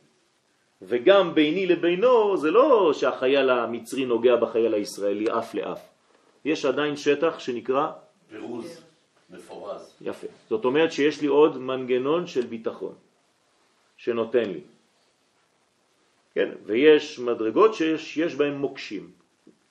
[0.82, 5.80] וגם ביני לבינו זה לא שהחייל המצרי נוגע בחייל הישראלי אף לאף.
[6.44, 7.90] יש עדיין שטח שנקרא
[8.28, 8.84] פירוז,
[9.34, 9.94] מפורז.
[10.00, 10.26] יפה.
[10.48, 12.94] זאת אומרת שיש לי עוד מנגנון של ביטחון
[13.96, 14.60] שנותן לי.
[16.34, 19.10] כן, ויש מדרגות שיש יש בהן מוקשים.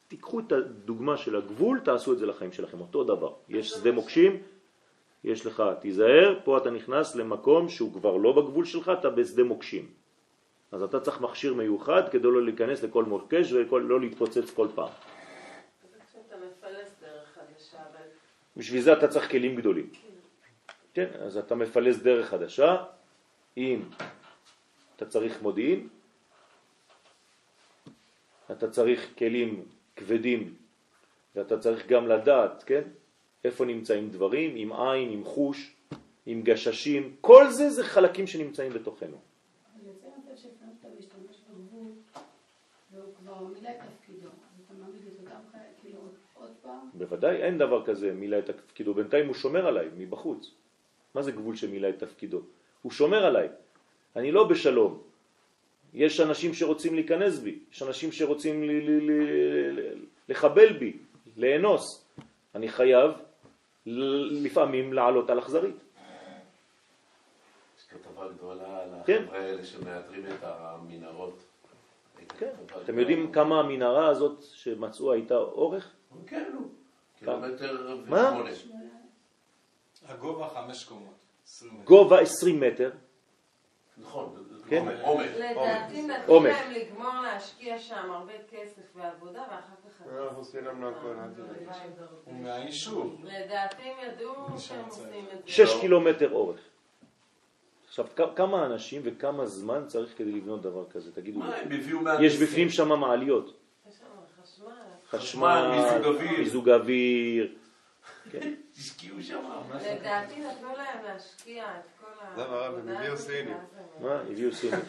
[0.07, 3.33] תיקחו את הדוגמה של הגבול, תעשו את זה לחיים שלכם, אותו דבר.
[3.49, 4.37] יש שדה מוקשים,
[5.23, 9.87] יש לך, תיזהר, פה אתה נכנס למקום שהוא כבר לא בגבול שלך, אתה בשדה מוקשים.
[10.71, 14.89] אז אתה צריך מכשיר מיוחד כדי לא להיכנס לכל מוקש ולא להתפוצץ כל פעם.
[18.57, 19.89] בשביל זה אתה צריך כלים גדולים.
[20.93, 22.83] כן, אז אתה מפלס דרך חדשה,
[23.57, 23.81] אם
[24.95, 25.87] אתה צריך מודיעין,
[28.51, 30.55] אתה צריך כלים כבדים,
[31.35, 32.81] ואתה צריך גם לדעת, כן,
[33.43, 35.75] איפה נמצאים דברים, עם עין, עם חוש,
[36.25, 39.17] עם גששים, כל זה זה חלקים שנמצאים בתוכנו.
[39.73, 39.93] כאילו
[46.93, 50.51] בוודאי, אין דבר כזה מילא את תפקידו, בינתיים הוא שומר עליי מבחוץ.
[51.15, 52.41] מה זה גבול שמילא את תפקידו?
[52.81, 53.49] הוא שומר עליי.
[54.15, 55.01] אני לא בשלום.
[55.93, 58.63] יש אנשים שרוצים להיכנס בי, יש אנשים שרוצים
[60.29, 60.97] לחבל בי,
[61.37, 62.05] לאנוס.
[62.55, 63.11] אני חייב
[64.31, 65.75] לפעמים לעלות על אכזרית.
[67.77, 69.23] יש כתבה גדולה על כן.
[69.23, 71.43] החבר'ה האלה שמאתרים את המנהרות.
[72.37, 72.51] כן.
[72.83, 75.91] אתם יודעים כמה המנהרה הזאת שמצאו הייתה אורך?
[76.27, 76.82] כן, נו.
[77.23, 78.01] קילומטר?
[78.51, 78.83] ושמונה.
[80.05, 81.13] הגובה חמש קומות.
[81.45, 81.83] 20 מטר.
[81.85, 82.91] גובה 20 מטר,
[83.97, 84.85] נכון, כן.
[85.01, 85.25] עומק.
[85.39, 86.43] לדעתי נתנו.
[86.43, 90.01] להם לגמור להשקיע שם הרבה כסף ועבודה ואחר כך...
[90.07, 91.15] אנחנו עושים לנו הכל.
[92.25, 93.23] הוא מהיישוב.
[93.23, 95.51] לדעתי הם ידעו שהם עושים את זה.
[95.51, 96.59] 6 קילומטר אורך.
[97.87, 98.05] עכשיו,
[98.35, 101.11] כמה אנשים וכמה זמן צריך כדי לבנות דבר כזה?
[101.11, 102.25] תגידו לי.
[102.25, 102.41] יש.
[102.41, 103.53] בפנים שם מעליות,
[105.17, 105.71] חשמל.
[105.75, 106.39] מיזוג אוויר.
[106.39, 107.53] מיזוג אוויר.
[108.31, 108.53] כן.
[108.77, 109.43] השקיעו שם.
[109.75, 112.35] לדעתי נתנו להם להשקיע את כל ה...
[112.35, 113.57] זה הרב, הם הביאו סינים.
[113.99, 114.21] מה?
[114.31, 114.79] הביאו סינים.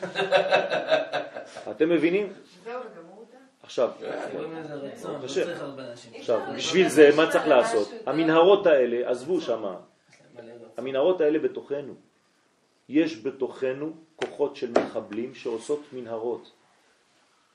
[1.71, 2.33] אתם מבינים?
[2.65, 3.37] זהו, וגמרו אותה?
[3.63, 3.91] עכשיו,
[4.61, 5.83] לזה רצון, לא.
[6.15, 7.89] עכשיו, בשביל זה מה צריך לעשות?
[8.07, 9.77] המנהרות האלה, עזבו שמה,
[10.35, 10.69] רצון.
[10.77, 11.95] המנהרות האלה בתוכנו.
[12.89, 16.53] יש בתוכנו כוחות של מחבלים שעושות מנהרות.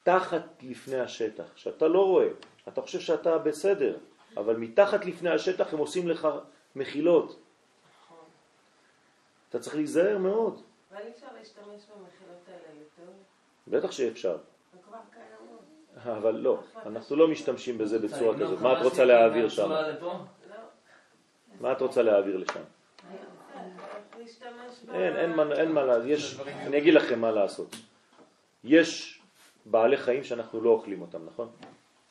[0.04, 2.28] תחת לפני השטח, שאתה לא רואה,
[2.74, 3.98] אתה חושב שאתה בסדר,
[4.38, 6.28] אבל מתחת לפני השטח הם עושים לך
[6.76, 7.40] מחילות.
[9.50, 10.62] אתה צריך להיזהר מאוד.
[10.92, 13.12] אבל אי אפשר להשתמש במחילות האלה יותר.
[13.68, 14.38] בטח שאפשר.
[16.06, 18.62] אבל לא, אנחנו לא משתמשים בזה בצורה צריך כזאת.
[18.62, 19.72] מה את רוצה להעביר שם?
[19.72, 19.78] לא.
[21.62, 22.60] מה את רוצה להעביר לשם?
[24.94, 27.76] אין, אין, מה- אין מה לעשות, יש, אני אגיד לכם מה לעשות.
[28.64, 29.22] יש
[29.66, 31.50] בעלי חיים שאנחנו לא אוכלים אותם, נכון?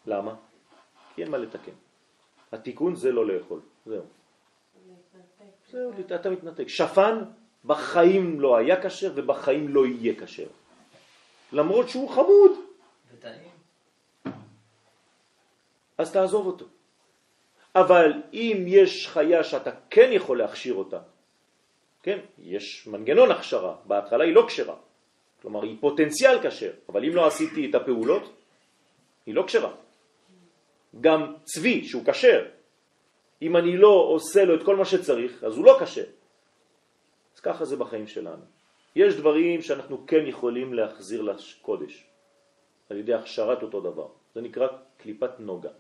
[0.09, 0.35] למה?
[1.15, 1.73] כי אין מה לתקן.
[2.53, 4.05] התיקון זה לא לאכול, זהו.
[5.71, 6.69] זהו, אתה מתנתק.
[6.69, 7.25] שפן
[7.65, 10.47] בחיים לא היה כשר ובחיים לא יהיה כשר.
[11.53, 12.53] למרות שהוא חמוד,
[13.13, 13.53] וטעים.
[15.99, 16.65] אז תעזוב אותו.
[17.75, 20.99] אבל אם יש חיה שאתה כן יכול להכשיר אותה,
[22.03, 24.77] כן, יש מנגנון הכשרה, בהתחלה היא לא כשרה,
[25.43, 28.33] כלומר היא פוטנציאל כשר, אבל אם לא עשיתי את הפעולות,
[29.27, 29.73] היא לא כשרה.
[31.01, 32.47] גם צבי שהוא כשר,
[33.43, 36.05] אם אני לא עושה לו את כל מה שצריך, אז הוא לא כשר.
[37.35, 38.45] אז ככה זה בחיים שלנו.
[38.97, 42.07] יש דברים שאנחנו כן יכולים להחזיר לקודש,
[42.91, 44.09] על ידי הכשרת אותו דבר.
[44.35, 44.67] זה נקרא
[44.97, 45.71] קליפת נוגה.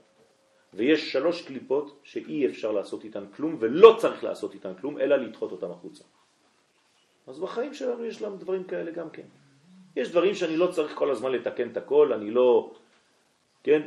[0.75, 5.53] ויש שלוש קליפות שאי אפשר לעשות איתן כלום ולא צריך לעשות איתן כלום, אלא לדחות
[5.53, 6.05] אותן החוצה.
[7.27, 9.27] אז בחיים שלנו יש להם דברים כאלה גם כן.
[9.97, 12.73] יש דברים שאני לא צריך כל הזמן לתקן את הכל, אני לא,
[13.63, 13.83] כן,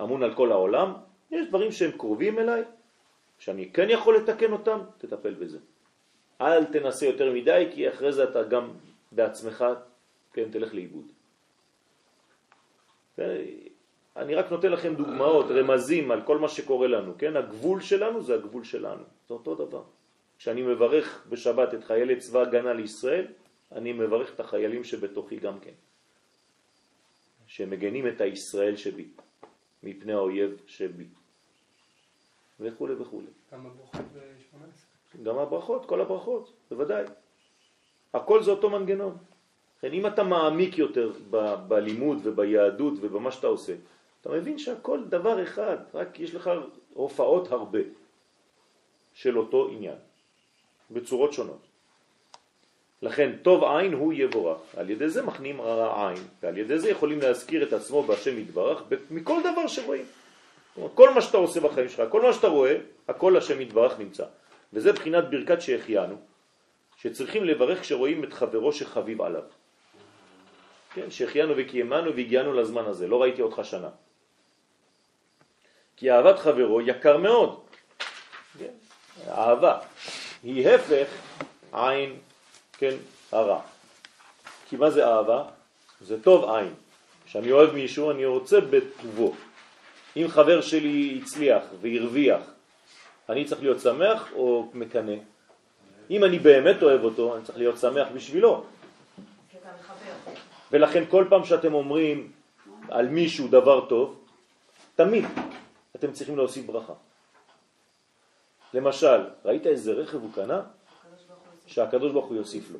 [0.00, 0.92] אמון על כל העולם.
[1.30, 2.62] יש דברים שהם קרובים אליי,
[3.38, 5.58] שאני כן יכול לתקן אותם, תטפל בזה.
[6.40, 8.70] אל תנסה יותר מדי, כי אחרי זה אתה גם
[9.12, 9.64] בעצמך,
[10.32, 11.06] כן, תלך לאיבוד.
[14.16, 17.36] אני רק נותן לכם דוגמאות, רמזים על כל מה שקורה לנו, כן?
[17.36, 19.82] הגבול שלנו זה הגבול שלנו, זה אותו דבר.
[20.38, 23.26] כשאני מברך בשבת את חיילי צבא הגנה לישראל,
[23.72, 25.74] אני מברך את החיילים שבתוכי גם כן,
[27.46, 29.08] שמגנים את הישראל שבי,
[29.84, 31.04] מפני האויב שבי,
[32.60, 33.20] וכו' וכו'.
[33.50, 35.22] כמה ברכות ב-18?
[35.22, 37.04] גם הברכות, כל הברכות, בוודאי.
[38.14, 39.16] הכל זה אותו מנגנון.
[39.80, 43.74] כן, אם אתה מעמיק יותר ב- בלימוד וביהדות ובמה שאתה עושה,
[44.20, 46.50] אתה מבין שהכל דבר אחד, רק יש לך
[46.94, 47.78] הופעות הרבה
[49.14, 49.98] של אותו עניין,
[50.90, 51.66] בצורות שונות.
[53.02, 57.20] לכן טוב עין הוא יבורך, על ידי זה מכנים רע עין, ועל ידי זה יכולים
[57.20, 60.04] להזכיר את עצמו בהשם יתברך מכל דבר שרואים.
[60.94, 62.76] כל מה שאתה עושה בחיים שלך, כל מה שאתה רואה,
[63.08, 64.24] הכל השם יתברך נמצא.
[64.72, 66.16] וזה בחינת ברכת שהחיינו,
[66.96, 69.42] שצריכים לברך כשרואים את חברו שחביב עליו.
[70.94, 73.88] כן, שהחיינו וקיימנו והגיענו לזמן הזה, לא ראיתי אותך שנה.
[75.96, 77.60] כי אהבת חברו יקר מאוד.
[78.58, 78.72] כן?
[79.28, 79.78] אהבה
[80.42, 81.08] היא הפך
[81.72, 82.18] עין,
[82.78, 82.94] כן,
[83.32, 83.60] הרע.
[84.68, 85.44] כי מה זה אהבה?
[86.00, 86.74] זה טוב עין.
[87.26, 89.32] כשאני אוהב מישהו אני רוצה בטובו.
[90.16, 92.42] אם חבר שלי הצליח והרוויח,
[93.28, 95.12] אני צריך להיות שמח או מקנה?
[96.10, 98.64] אם אני באמת אוהב אותו, אני צריך להיות שמח בשבילו.
[100.72, 102.32] ולכן כל פעם שאתם אומרים
[102.88, 104.20] על מישהו דבר טוב,
[104.94, 105.24] תמיד
[105.96, 106.92] אתם צריכים להוסיף ברכה.
[108.74, 110.62] למשל, ראית איזה רכב הוא קנה?
[111.66, 112.78] שהקדוש ברוך הוא יוסיף לו.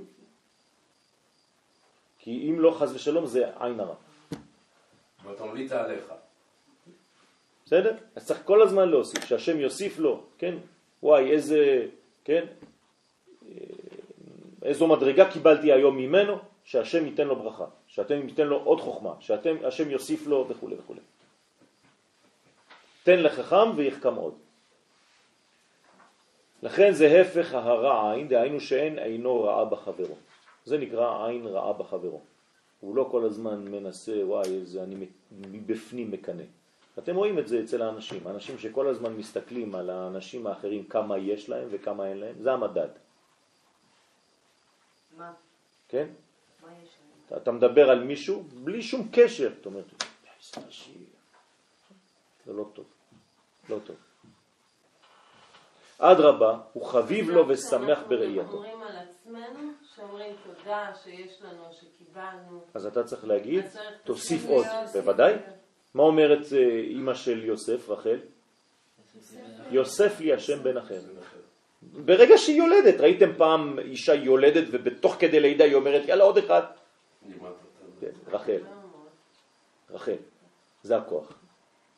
[2.19, 3.95] כי אם לא חז ושלום זה עין הרע.
[5.25, 6.13] ואתה ממליץ עליך.
[7.67, 7.97] בסדר?
[8.15, 10.55] אז צריך כל הזמן להוסיף, שהשם יוסיף לו, כן?
[11.03, 11.87] וואי, איזה,
[12.25, 12.45] כן?
[14.63, 19.91] איזו מדרגה קיבלתי היום ממנו, שהשם ייתן לו ברכה, שאתם ייתן לו עוד חוכמה, שהשם
[19.91, 20.95] יוסיף לו וכו' וכו'.
[23.03, 24.35] תן לחכם ויחכם עוד.
[26.63, 30.17] לכן זה הפך הרע עין, דהיינו שאין עינו רעה בחברו.
[30.65, 32.21] זה נקרא עין רעה בחברו.
[32.81, 36.43] הוא לא כל הזמן מנסה, וואי, איזה אני מבפנים מקנה.
[36.99, 41.49] אתם רואים את זה אצל האנשים, האנשים שכל הזמן מסתכלים על האנשים האחרים כמה יש
[41.49, 42.89] להם וכמה אין להם, זה המדד.
[45.17, 45.33] מה?
[45.89, 46.09] כן?
[46.63, 46.89] מה יש
[47.31, 47.43] להם?
[47.43, 49.83] אתה, מדבר על מישהו בלי שום קשר, אתה אומר.
[52.47, 52.87] זה לא טוב,
[53.69, 53.97] לא טוב.
[56.13, 58.53] אדרבה, הוא חביב לו ושמח אנחנו בראייתו.
[58.53, 62.61] אומרים על עצמנו, שאומרים תודה שיש לנו, שקיבלנו.
[62.75, 63.65] אז אתה צריך להגיד,
[64.05, 64.67] תוסיף עוד.
[64.93, 65.35] בוודאי.
[65.95, 68.19] מה אומרת אה, אימא של יוסף, רחל?
[69.71, 71.01] יוסף לי השם בן אחר.
[71.83, 76.63] ברגע שהיא יולדת, ראיתם פעם אישה יולדת ובתוך כדי לידה היא אומרת יאללה עוד אחד?
[78.01, 78.61] כן, רחל,
[79.91, 80.17] רחל,
[80.83, 81.33] זה הכוח.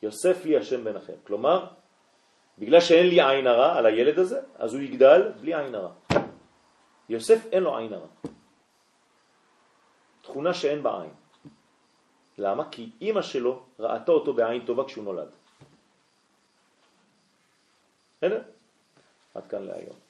[0.01, 1.13] יוסף לי השם בן אחר.
[1.23, 1.65] כלומר,
[2.57, 5.91] בגלל שאין לי עין הרע על הילד הזה, אז הוא יגדל בלי עין הרע.
[7.09, 8.07] יוסף אין לו עין הרע.
[10.21, 11.13] תכונה שאין בה עין.
[12.37, 12.69] למה?
[12.71, 15.29] כי אימא שלו ראתה אותו בעין טובה כשהוא נולד.
[18.17, 18.41] בסדר?
[19.33, 20.06] עד כאן להיום.